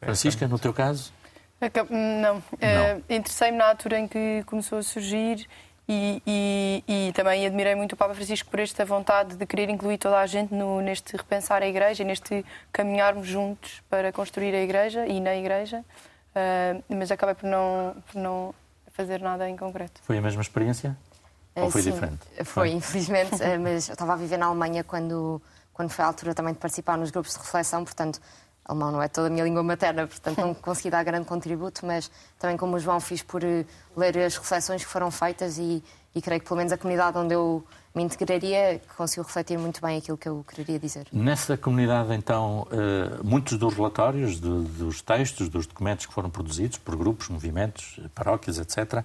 Francisca, 0.00 0.48
no 0.48 0.58
teu 0.58 0.74
caso? 0.74 1.12
Não. 1.60 2.34
não. 2.34 2.36
Uh, 2.36 3.02
Interessei-me 3.08 3.56
na 3.56 3.68
altura 3.68 4.00
em 4.00 4.08
que 4.08 4.42
começou 4.46 4.78
a 4.78 4.82
surgir 4.82 5.46
e, 5.88 6.20
e, 6.26 6.84
e, 6.88 7.12
também 7.12 7.46
admirei 7.46 7.76
muito 7.76 7.92
o 7.92 7.96
Papa 7.96 8.14
Francisco 8.14 8.50
por 8.50 8.58
esta 8.58 8.84
vontade 8.84 9.36
de 9.36 9.46
querer 9.46 9.68
incluir 9.68 9.98
toda 9.98 10.18
a 10.18 10.26
gente 10.26 10.52
no, 10.52 10.80
neste 10.80 11.16
repensar 11.16 11.62
a 11.62 11.66
Igreja, 11.66 12.02
neste 12.02 12.44
caminharmos 12.72 13.28
juntos 13.28 13.80
para 13.88 14.10
construir 14.10 14.54
a 14.54 14.62
Igreja 14.62 15.06
e 15.06 15.20
na 15.20 15.36
Igreja, 15.36 15.78
uh, 15.78 16.82
mas 16.88 17.12
acabei 17.12 17.36
por 17.36 17.48
não, 17.48 17.94
por 18.10 18.20
não 18.20 18.54
fazer 18.92 19.20
nada 19.20 19.48
em 19.48 19.56
concreto. 19.56 20.00
Foi 20.02 20.18
a 20.18 20.20
mesma 20.20 20.42
experiência? 20.42 20.96
Ou 21.54 21.70
foi 21.70 21.82
Sim, 21.82 21.92
diferente? 21.92 22.20
Foi, 22.44 22.70
infelizmente, 22.70 23.36
eh, 23.42 23.58
mas 23.58 23.88
eu 23.88 23.92
estava 23.92 24.14
a 24.14 24.16
viver 24.16 24.38
na 24.38 24.46
Alemanha 24.46 24.82
quando, 24.82 25.40
quando 25.72 25.90
foi 25.90 26.04
a 26.04 26.08
altura 26.08 26.34
também 26.34 26.54
de 26.54 26.58
participar 26.58 26.96
nos 26.96 27.10
grupos 27.10 27.32
de 27.32 27.38
reflexão, 27.38 27.84
portanto, 27.84 28.20
alemão 28.64 28.92
não 28.92 29.02
é 29.02 29.08
toda 29.08 29.26
a 29.26 29.30
minha 29.30 29.44
língua 29.44 29.62
materna, 29.62 30.06
portanto 30.06 30.38
não 30.38 30.54
consegui 30.54 30.90
dar 30.90 31.02
grande 31.04 31.26
contributo, 31.26 31.84
mas 31.84 32.10
também 32.38 32.56
como 32.56 32.76
o 32.76 32.78
João 32.78 33.00
fiz 33.00 33.22
por 33.22 33.42
eh, 33.44 33.64
ler 33.96 34.16
as 34.18 34.36
reflexões 34.36 34.84
que 34.84 34.90
foram 34.90 35.10
feitas 35.10 35.58
e, 35.58 35.82
e 36.14 36.22
creio 36.22 36.40
que 36.40 36.46
pelo 36.46 36.58
menos 36.58 36.72
a 36.72 36.78
comunidade 36.78 37.18
onde 37.18 37.34
eu 37.34 37.64
me 37.94 38.02
integraria 38.02 38.80
conseguiu 38.96 39.24
refletir 39.24 39.58
muito 39.58 39.80
bem 39.82 39.98
aquilo 39.98 40.16
que 40.16 40.28
eu 40.28 40.44
queria 40.48 40.78
dizer. 40.78 41.06
Nessa 41.12 41.58
comunidade, 41.58 42.14
então, 42.14 42.66
eh, 42.70 43.20
muitos 43.22 43.58
dos 43.58 43.74
relatórios, 43.74 44.40
dos 44.40 45.02
textos, 45.02 45.50
dos 45.50 45.66
documentos 45.66 46.06
que 46.06 46.14
foram 46.14 46.30
produzidos 46.30 46.78
por 46.78 46.96
grupos, 46.96 47.28
movimentos, 47.28 48.00
paróquias, 48.14 48.58
etc., 48.58 49.04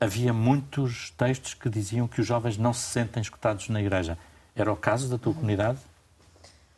havia 0.00 0.32
muitos 0.32 1.10
textos 1.16 1.54
que 1.54 1.68
diziam 1.68 2.06
que 2.06 2.20
os 2.20 2.26
jovens 2.26 2.56
não 2.56 2.72
se 2.72 2.82
sentem 2.82 3.20
escutados 3.20 3.68
na 3.68 3.80
igreja. 3.80 4.18
Era 4.54 4.72
o 4.72 4.76
caso 4.76 5.08
da 5.08 5.18
tua 5.18 5.30
uhum. 5.30 5.36
comunidade? 5.36 5.78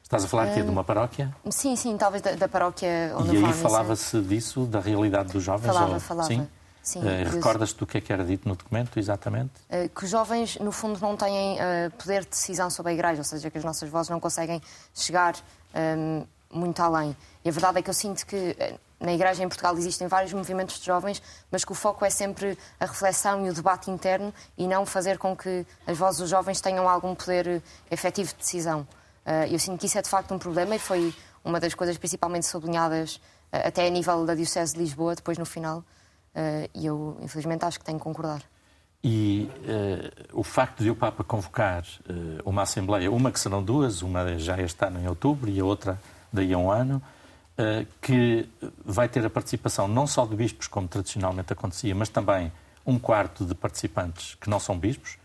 Estás 0.03 0.25
a 0.25 0.29
falar 0.29 0.45
aqui 0.45 0.63
de 0.63 0.71
uma 0.71 0.83
paróquia? 0.83 1.35
Sim, 1.51 1.77
sim, 1.77 1.97
talvez 1.99 2.23
da, 2.23 2.33
da 2.33 2.49
paróquia 2.49 3.15
onde 3.15 3.37
E 3.37 3.45
aí 3.45 3.53
falava-se 3.53 4.21
disso, 4.23 4.65
da 4.65 4.81
realidade 4.81 5.33
dos 5.33 5.45
jovens? 5.45 5.67
Falava, 5.67 5.95
ou... 5.95 6.01
falava. 6.01 6.29
Sim? 6.29 6.49
Sim, 6.83 7.01
uh, 7.01 7.31
Recordas-te 7.31 7.79
do 7.79 7.87
que 7.87 7.99
é 7.99 8.01
que 8.01 8.11
era 8.11 8.25
dito 8.25 8.49
no 8.49 8.57
documento, 8.57 8.99
exatamente? 8.99 9.53
Uh, 9.69 9.87
que 9.91 10.05
os 10.05 10.11
jovens, 10.11 10.57
no 10.57 10.73
fundo, 10.73 10.99
não 10.99 11.15
têm 11.15 11.57
uh, 11.57 11.91
poder 11.99 12.23
de 12.23 12.31
decisão 12.31 12.71
sobre 12.71 12.93
a 12.93 12.95
Igreja, 12.95 13.19
ou 13.19 13.25
seja, 13.25 13.51
que 13.51 13.59
as 13.59 13.65
nossas 13.65 13.91
vozes 13.91 14.09
não 14.09 14.19
conseguem 14.19 14.63
chegar 14.95 15.35
um, 15.75 16.25
muito 16.51 16.81
além. 16.81 17.15
E 17.45 17.49
a 17.51 17.53
verdade 17.53 17.79
é 17.81 17.83
que 17.83 17.91
eu 17.91 17.95
sinto 17.95 18.25
que 18.25 18.57
na 19.01 19.13
Igreja 19.13 19.45
em 19.45 19.49
Portugal 19.49 19.77
existem 19.77 20.09
vários 20.09 20.33
movimentos 20.33 20.79
de 20.79 20.87
jovens, 20.87 21.23
mas 21.51 21.65
que 21.65 21.73
o 21.73 21.75
foco 21.75 22.05
é 22.05 22.11
sempre 22.11 22.59
a 22.81 22.87
reflexão 22.87 23.47
e 23.47 23.51
o 23.51 23.55
debate 23.55 23.91
interno 23.91 24.35
e 24.57 24.67
não 24.67 24.85
fazer 24.85 25.19
com 25.19 25.37
que 25.37 25.65
as 25.87 25.97
vozes 25.97 26.21
dos 26.21 26.31
jovens 26.31 26.61
tenham 26.61 26.89
algum 26.89 27.15
poder 27.15 27.47
eh, 27.47 27.61
efetivo 27.91 28.31
de 28.31 28.39
decisão. 28.39 28.87
Eh, 29.25 29.55
eu 29.55 29.59
sinto 29.59 29.79
que 29.79 29.87
isso 29.87 29.99
é 29.99 30.03
de 30.03 30.09
facto 30.09 30.35
um 30.35 30.39
problema 30.39 30.75
e 30.75 30.79
foi 30.79 31.15
uma 31.45 31.61
das 31.61 31.75
coisas 31.75 31.97
principalmente 31.97 32.47
sublinhadas 32.47 33.21
eh, 33.53 33.69
até 33.69 33.87
a 33.87 33.91
nível 33.91 34.27
da 34.27 34.35
Diocese 34.35 34.75
de 34.75 34.81
Lisboa, 34.81 35.15
depois 35.15 35.39
no 35.39 35.47
final, 35.47 35.85
e 36.73 36.87
eu 36.87 37.19
infelizmente 37.21 37.65
acho 37.65 37.81
que 37.81 37.85
tenho 37.85 37.99
que 37.99 38.05
concordar. 38.05 38.45
E 39.03 39.49
uh, 39.65 40.41
o 40.41 40.43
facto 40.43 40.83
de 40.83 40.91
o 40.91 40.95
Papa 40.97 41.23
convocar 41.23 41.83
uh, 41.83 42.43
uma 42.45 42.63
Assembleia, 42.63 43.11
uma 43.11 43.31
que 43.31 43.39
serão 43.39 43.63
duas, 43.63 44.03
uma 44.03 44.37
já 44.39 44.61
este 44.61 44.85
ano 44.85 45.01
em 45.01 45.09
outubro 45.09 45.49
e 45.49 45.61
a 45.61 45.65
outra 45.65 46.01
daí 46.33 46.53
a 46.53 46.59
um 46.59 46.71
ano, 46.71 47.03
que 48.01 48.49
vai 48.85 49.09
ter 49.09 49.25
a 49.25 49.31
participação 49.31 49.89
não 49.89 50.07
só 50.07 50.25
de 50.25 50.37
bispos, 50.37 50.69
como 50.69 50.87
tradicionalmente 50.87 51.53
acontecia, 51.53 51.95
mas 51.95 52.09
também 52.09 52.53
um 52.87 52.99
quarto 52.99 53.45
de 53.45 53.55
participantes 53.55 54.35
que 54.37 54.49
não 54.49 54.59
são 54.59 54.79
bispos, 54.79 55.19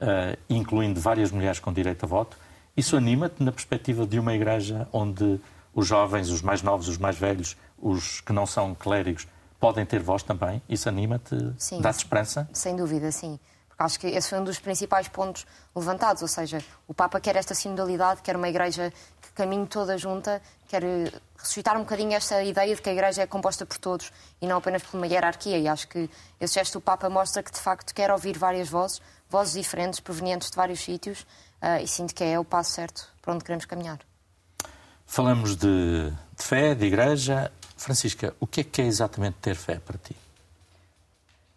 eh, 0.00 0.38
incluindo 0.48 1.00
várias 1.00 1.32
mulheres 1.32 1.58
com 1.58 1.72
direito 1.72 2.04
a 2.04 2.06
voto. 2.06 2.36
Isso 2.76 2.96
anima-te 2.96 3.42
na 3.42 3.50
perspectiva 3.50 4.06
de 4.06 4.18
uma 4.20 4.34
igreja 4.34 4.86
onde 4.92 5.40
os 5.74 5.86
jovens, 5.86 6.30
os 6.30 6.42
mais 6.42 6.62
novos, 6.62 6.86
os 6.86 6.98
mais 6.98 7.18
velhos, 7.18 7.56
os 7.76 8.20
que 8.20 8.32
não 8.32 8.46
são 8.46 8.74
clérigos, 8.74 9.26
podem 9.58 9.84
ter 9.84 10.00
voz 10.00 10.22
também? 10.22 10.62
Isso 10.68 10.88
anima-te? 10.88 11.34
Dá-te 11.80 11.98
esperança? 11.98 12.48
Sem 12.52 12.76
dúvida, 12.76 13.10
sim. 13.10 13.40
Acho 13.78 14.00
que 14.00 14.08
esse 14.08 14.28
foi 14.28 14.40
um 14.40 14.44
dos 14.44 14.58
principais 14.58 15.06
pontos 15.06 15.46
levantados, 15.74 16.20
ou 16.20 16.26
seja, 16.26 16.60
o 16.88 16.92
Papa 16.92 17.20
quer 17.20 17.36
esta 17.36 17.54
sinodalidade, 17.54 18.22
quer 18.22 18.34
uma 18.34 18.48
igreja 18.48 18.92
que 19.22 19.30
caminhe 19.30 19.68
toda 19.68 19.96
junta, 19.96 20.42
quer 20.66 20.82
ressuscitar 21.36 21.76
um 21.76 21.80
bocadinho 21.80 22.12
esta 22.12 22.42
ideia 22.42 22.74
de 22.74 22.82
que 22.82 22.90
a 22.90 22.92
Igreja 22.92 23.22
é 23.22 23.26
composta 23.26 23.64
por 23.64 23.78
todos 23.78 24.12
e 24.42 24.48
não 24.48 24.56
apenas 24.56 24.82
por 24.82 24.96
uma 24.96 25.06
hierarquia. 25.06 25.58
E 25.58 25.68
acho 25.68 25.86
que 25.86 26.10
esse 26.40 26.54
gesto 26.54 26.80
do 26.80 26.80
Papa 26.80 27.08
mostra 27.08 27.40
que, 27.40 27.52
de 27.52 27.60
facto, 27.60 27.94
quer 27.94 28.10
ouvir 28.10 28.36
várias 28.36 28.68
vozes, 28.68 29.00
vozes 29.30 29.54
diferentes, 29.54 30.00
provenientes 30.00 30.50
de 30.50 30.56
vários 30.56 30.80
sítios, 30.80 31.20
uh, 31.62 31.80
e 31.80 31.86
sinto 31.86 32.12
que 32.12 32.24
é 32.24 32.36
o 32.36 32.44
passo 32.44 32.72
certo 32.72 33.08
para 33.22 33.32
onde 33.32 33.44
queremos 33.44 33.64
caminhar. 33.64 34.00
Falamos 35.06 35.54
de, 35.54 36.10
de 36.10 36.42
fé, 36.42 36.74
de 36.74 36.84
Igreja. 36.84 37.52
Francisca, 37.76 38.34
o 38.40 38.46
que 38.46 38.62
é 38.62 38.64
que 38.64 38.82
é 38.82 38.86
exatamente 38.86 39.36
ter 39.40 39.54
fé 39.54 39.78
para 39.78 39.96
ti? 39.96 40.16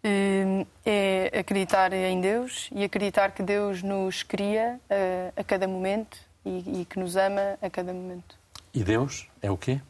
Hum, 0.04 0.66
é 0.84 1.38
acreditar 1.38 1.92
em 1.92 2.20
Deus 2.20 2.68
e 2.72 2.82
acreditar 2.82 3.30
que 3.30 3.42
Deus 3.42 3.84
nos 3.84 4.24
cria 4.24 4.80
uh, 4.90 5.40
a 5.40 5.44
cada 5.44 5.68
momento 5.68 6.18
e, 6.44 6.80
e 6.80 6.84
que 6.84 6.98
nos 6.98 7.14
ama 7.14 7.56
a 7.62 7.70
cada 7.70 7.92
momento. 7.92 8.36
E 8.74 8.82
Deus 8.82 9.28
é 9.40 9.48
o 9.48 9.56
quê? 9.56 9.80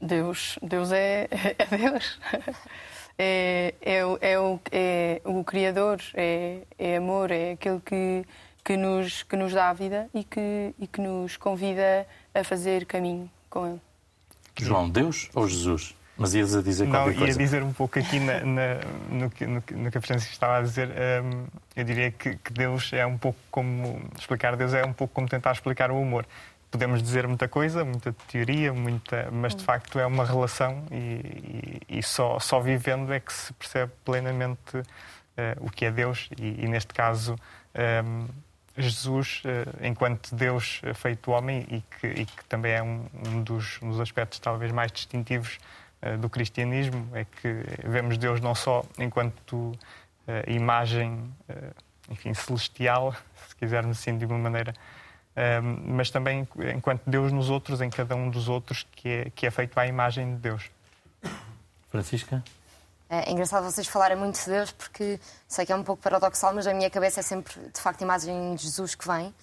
Deus, 0.00 0.56
Deus 0.62 0.92
é, 0.92 1.28
é 1.58 1.76
Deus. 1.76 2.20
É, 3.20 3.74
é, 3.82 3.96
é, 3.96 4.38
o, 4.38 4.60
é 4.70 5.20
o 5.24 5.42
Criador, 5.42 6.00
é, 6.14 6.60
é 6.78 6.98
amor, 6.98 7.32
é 7.32 7.50
aquele 7.50 7.80
que, 7.80 8.24
que, 8.64 8.76
nos, 8.76 9.24
que 9.24 9.34
nos 9.34 9.52
dá 9.52 9.70
a 9.70 9.72
vida 9.72 10.08
e 10.14 10.22
que, 10.22 10.72
e 10.78 10.86
que 10.86 11.00
nos 11.00 11.36
convida 11.36 12.06
a 12.32 12.44
fazer 12.44 12.86
caminho 12.86 13.28
com 13.50 13.66
Ele. 13.66 13.80
João, 14.56 14.88
Deus 14.88 15.28
ou 15.34 15.48
Jesus? 15.48 15.96
Mas 16.18 16.34
ias 16.34 16.54
a 16.54 16.60
dizer 16.60 16.88
qualquer 16.88 17.12
Não, 17.12 17.18
coisa. 17.18 17.32
ia 17.32 17.46
dizer 17.46 17.62
um 17.62 17.72
pouco 17.72 17.98
aqui 17.98 18.18
na, 18.18 18.40
na, 18.40 18.80
no, 19.08 19.30
que, 19.30 19.46
no, 19.46 19.62
no, 19.70 19.90
que 19.90 19.98
a 19.98 20.00
Francisca 20.00 20.32
estava 20.32 20.58
a 20.58 20.62
dizer. 20.62 20.88
Um, 20.88 21.46
eu 21.76 21.84
diria 21.84 22.10
que, 22.10 22.36
que, 22.36 22.52
Deus 22.52 22.92
é 22.92 23.06
um 23.06 23.16
pouco 23.16 23.38
como. 23.50 24.02
Explicar 24.18 24.56
Deus 24.56 24.74
é 24.74 24.84
um 24.84 24.92
pouco 24.92 25.14
como 25.14 25.28
tentar 25.28 25.52
explicar 25.52 25.90
o 25.90 26.00
humor 26.00 26.26
podemos 26.70 27.02
dizer 27.02 27.26
muita 27.26 27.48
coisa, 27.48 27.82
muita 27.82 28.12
teoria, 28.30 28.72
muita, 28.74 29.30
mas 29.32 29.54
de 29.54 29.64
facto 29.64 29.98
é 29.98 30.04
uma 30.04 30.24
relação 30.24 30.84
e, 30.90 31.80
e, 31.88 31.98
e 31.98 32.02
só, 32.02 32.38
só 32.38 32.60
vivendo 32.60 33.10
é 33.10 33.20
que 33.20 33.32
se 33.32 33.52
percebe 33.54 33.90
plenamente 34.04 34.76
uh, 34.76 34.84
o 35.60 35.70
que 35.70 35.86
é 35.86 35.90
Deus 35.90 36.28
e, 36.38 36.64
e 36.64 36.68
neste 36.68 36.92
caso 36.92 37.36
um, 38.04 38.26
Jesus, 38.78 39.42
enquanto 39.82 40.34
Deus 40.34 40.80
feito 40.94 41.32
homem, 41.32 41.66
e 41.68 41.80
que, 41.80 42.06
e 42.06 42.24
que 42.24 42.44
também 42.44 42.72
é 42.72 42.82
um, 42.82 43.06
um, 43.26 43.42
dos, 43.42 43.82
um, 43.82 43.90
dos, 43.90 43.98
aspectos 43.98 44.38
talvez 44.38 44.70
mais 44.70 44.92
distintivos 44.92 45.58
do 46.20 46.28
cristianismo, 46.28 47.08
é 47.12 47.24
que 47.24 47.64
vemos 47.84 48.16
Deus 48.18 48.40
não 48.40 48.54
só 48.54 48.84
enquanto 48.98 49.72
imagem, 50.46 51.32
enfim, 52.08 52.32
celestial, 52.34 53.14
se 53.48 53.56
quisermos 53.56 53.98
assim 53.98 54.16
de 54.16 54.24
uma 54.24 54.38
maneira, 54.38 54.72
mas 55.84 56.10
também 56.10 56.46
enquanto 56.74 57.02
Deus 57.04 57.32
nos 57.32 57.50
outros, 57.50 57.80
em 57.80 57.90
cada 57.90 58.14
um 58.14 58.30
dos 58.30 58.48
outros, 58.48 58.86
que 58.92 59.08
é, 59.08 59.30
que 59.30 59.46
é 59.46 59.50
feito 59.50 59.76
à 59.78 59.86
imagem 59.86 60.34
de 60.34 60.40
Deus. 60.40 60.70
Francisca? 61.90 62.44
É 63.10 63.30
engraçado 63.30 63.64
vocês 63.64 63.86
falarem 63.86 64.16
muito 64.16 64.38
de 64.38 64.50
Deus, 64.50 64.70
porque 64.70 65.18
sei 65.46 65.64
que 65.64 65.72
é 65.72 65.76
um 65.76 65.82
pouco 65.82 66.02
paradoxal, 66.02 66.54
mas 66.54 66.66
a 66.66 66.74
minha 66.74 66.90
cabeça 66.90 67.20
é 67.20 67.22
sempre, 67.22 67.54
de 67.72 67.80
facto, 67.80 68.02
a 68.02 68.04
imagem 68.04 68.54
de 68.54 68.64
Jesus 68.64 68.94
que 68.94 69.06
vem. 69.06 69.34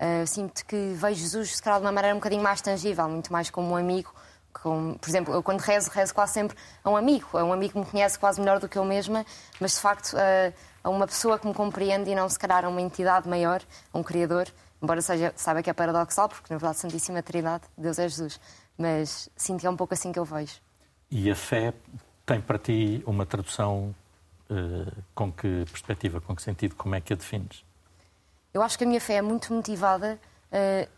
Uh, 0.00 0.26
sinto 0.26 0.66
que 0.66 0.92
vejo 0.94 1.20
Jesus, 1.20 1.56
se 1.56 1.62
calhar, 1.62 1.78
de 1.78 1.86
uma 1.86 1.92
maneira 1.92 2.14
um 2.14 2.18
bocadinho 2.18 2.42
mais 2.42 2.60
tangível, 2.60 3.08
muito 3.08 3.32
mais 3.32 3.50
como 3.50 3.70
um 3.70 3.76
amigo. 3.76 4.12
Como, 4.54 4.98
por 4.98 5.08
exemplo, 5.08 5.34
eu 5.34 5.42
quando 5.42 5.60
rezo, 5.60 5.90
rezo 5.90 6.14
quase 6.14 6.32
sempre 6.32 6.56
a 6.82 6.88
um 6.88 6.96
amigo. 6.96 7.36
A 7.36 7.44
um 7.44 7.52
amigo 7.52 7.74
que 7.74 7.78
me 7.80 7.84
conhece 7.84 8.18
quase 8.18 8.40
melhor 8.40 8.60
do 8.60 8.68
que 8.68 8.78
eu 8.78 8.84
mesma, 8.84 9.26
mas 9.60 9.74
de 9.74 9.80
facto 9.80 10.14
uh, 10.14 10.54
a 10.82 10.88
uma 10.88 11.06
pessoa 11.06 11.38
que 11.38 11.46
me 11.46 11.52
compreende 11.52 12.10
e 12.10 12.14
não, 12.14 12.28
se 12.28 12.38
calhar, 12.38 12.64
a 12.64 12.68
uma 12.68 12.80
entidade 12.80 13.28
maior, 13.28 13.60
a 13.92 13.98
um 13.98 14.02
Criador. 14.02 14.46
Embora 14.80 15.02
seja, 15.02 15.32
saiba 15.36 15.62
que 15.62 15.70
é 15.70 15.72
paradoxal, 15.72 16.28
porque 16.28 16.52
na 16.52 16.58
verdade, 16.58 16.78
Santíssima 16.78 17.22
Trindade, 17.22 17.64
Deus 17.76 17.98
é 17.98 18.08
Jesus. 18.08 18.40
Mas 18.78 19.28
sinto 19.36 19.60
que 19.60 19.66
é 19.66 19.70
um 19.70 19.76
pouco 19.76 19.94
assim 19.94 20.12
que 20.12 20.18
eu 20.18 20.24
vejo. 20.24 20.60
E 21.10 21.30
a 21.30 21.34
fé 21.34 21.72
tem 22.26 22.40
para 22.40 22.58
ti 22.58 23.02
uma 23.06 23.26
tradução 23.26 23.94
uh, 24.50 25.02
com 25.14 25.32
que 25.32 25.64
perspectiva, 25.66 26.20
com 26.20 26.34
que 26.34 26.42
sentido, 26.42 26.74
como 26.74 26.94
é 26.94 27.00
que 27.00 27.12
a 27.12 27.16
defines? 27.16 27.64
Eu 28.52 28.62
acho 28.62 28.78
que 28.78 28.84
a 28.84 28.86
minha 28.86 29.00
fé 29.00 29.14
é 29.14 29.22
muito 29.22 29.52
motivada 29.52 30.18
uh, 30.52 30.88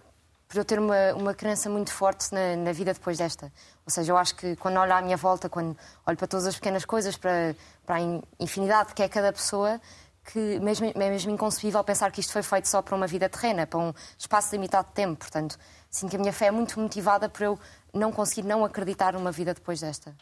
por 0.48 0.58
eu 0.58 0.64
ter 0.64 0.78
uma, 0.78 1.12
uma 1.14 1.34
crença 1.34 1.68
muito 1.68 1.92
forte 1.92 2.32
na, 2.32 2.56
na, 2.56 2.72
vida 2.72 2.92
depois 2.92 3.18
desta. 3.18 3.52
Ou 3.84 3.90
seja, 3.90 4.12
eu 4.12 4.16
acho 4.16 4.34
que 4.36 4.54
quando 4.56 4.78
olho 4.78 4.92
à 4.92 5.02
minha 5.02 5.16
volta, 5.16 5.48
quando 5.48 5.76
olho 6.06 6.16
para 6.16 6.26
todas 6.26 6.46
as 6.46 6.54
pequenas 6.54 6.84
coisas, 6.84 7.16
para, 7.16 7.54
para 7.84 7.96
a 7.96 8.00
infinidade 8.38 8.94
que 8.94 9.02
é 9.02 9.08
cada 9.08 9.32
pessoa, 9.32 9.80
que 10.32 10.58
mesmo, 10.60 10.86
é 10.86 11.10
mesmo 11.10 11.30
inconcebível 11.30 11.82
pensar 11.84 12.10
que 12.10 12.20
isto 12.20 12.32
foi 12.32 12.42
feito 12.42 12.68
só 12.68 12.82
para 12.82 12.94
uma 12.94 13.06
vida 13.06 13.28
terrena, 13.28 13.66
para 13.66 13.78
um 13.78 13.92
espaço 14.18 14.54
limitado 14.54 14.88
de 14.88 14.94
tempo. 14.94 15.18
Portanto, 15.18 15.58
sinto 15.90 16.10
que 16.10 16.16
a 16.16 16.18
minha 16.18 16.32
fé 16.32 16.46
é 16.46 16.50
muito 16.50 16.78
motivada 16.80 17.28
por 17.28 17.42
eu 17.42 17.58
não 17.92 18.12
conseguir 18.12 18.46
não 18.46 18.64
acreditar 18.64 19.12
numa 19.14 19.32
vida 19.32 19.54
depois 19.54 19.80
desta. 19.80 20.14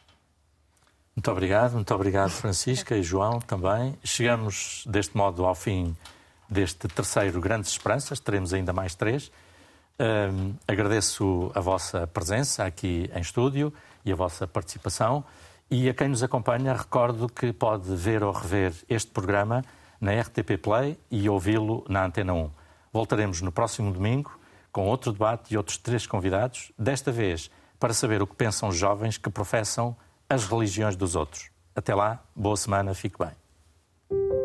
Muito 1.16 1.30
obrigado, 1.30 1.74
muito 1.74 1.94
obrigado, 1.94 2.30
Francisca 2.30 2.96
e 2.96 3.02
João 3.02 3.38
também. 3.40 3.96
Chegamos 4.02 4.84
deste 4.86 5.16
modo 5.16 5.44
ao 5.44 5.54
fim 5.54 5.96
deste 6.48 6.88
terceiro 6.88 7.40
Grandes 7.40 7.70
Esperanças, 7.70 8.20
teremos 8.20 8.52
ainda 8.52 8.72
mais 8.72 8.94
três. 8.94 9.30
Um, 9.98 10.54
agradeço 10.66 11.52
a 11.54 11.60
vossa 11.60 12.06
presença 12.06 12.64
aqui 12.64 13.10
em 13.14 13.20
estúdio 13.20 13.72
e 14.04 14.12
a 14.12 14.16
vossa 14.16 14.46
participação. 14.46 15.24
E 15.70 15.88
a 15.88 15.94
quem 15.94 16.08
nos 16.08 16.22
acompanha, 16.22 16.74
recordo 16.74 17.28
que 17.28 17.52
pode 17.52 17.94
ver 17.94 18.22
ou 18.22 18.32
rever 18.32 18.72
este 18.88 19.10
programa 19.10 19.64
na 20.00 20.12
RTP 20.20 20.58
Play 20.60 20.98
e 21.10 21.28
ouvi-lo 21.28 21.84
na 21.88 22.04
Antena 22.04 22.34
1. 22.34 22.50
Voltaremos 22.92 23.40
no 23.40 23.50
próximo 23.50 23.92
domingo 23.92 24.38
com 24.70 24.86
outro 24.86 25.12
debate 25.12 25.54
e 25.54 25.56
outros 25.56 25.78
três 25.78 26.06
convidados, 26.06 26.72
desta 26.76 27.12
vez 27.12 27.50
para 27.78 27.94
saber 27.94 28.20
o 28.20 28.26
que 28.26 28.34
pensam 28.34 28.68
os 28.68 28.76
jovens 28.76 29.16
que 29.16 29.30
professam 29.30 29.96
as 30.28 30.44
religiões 30.44 30.96
dos 30.96 31.14
outros. 31.14 31.50
Até 31.76 31.94
lá, 31.94 32.22
boa 32.34 32.56
semana, 32.56 32.92
fique 32.92 33.16
bem. 33.18 34.43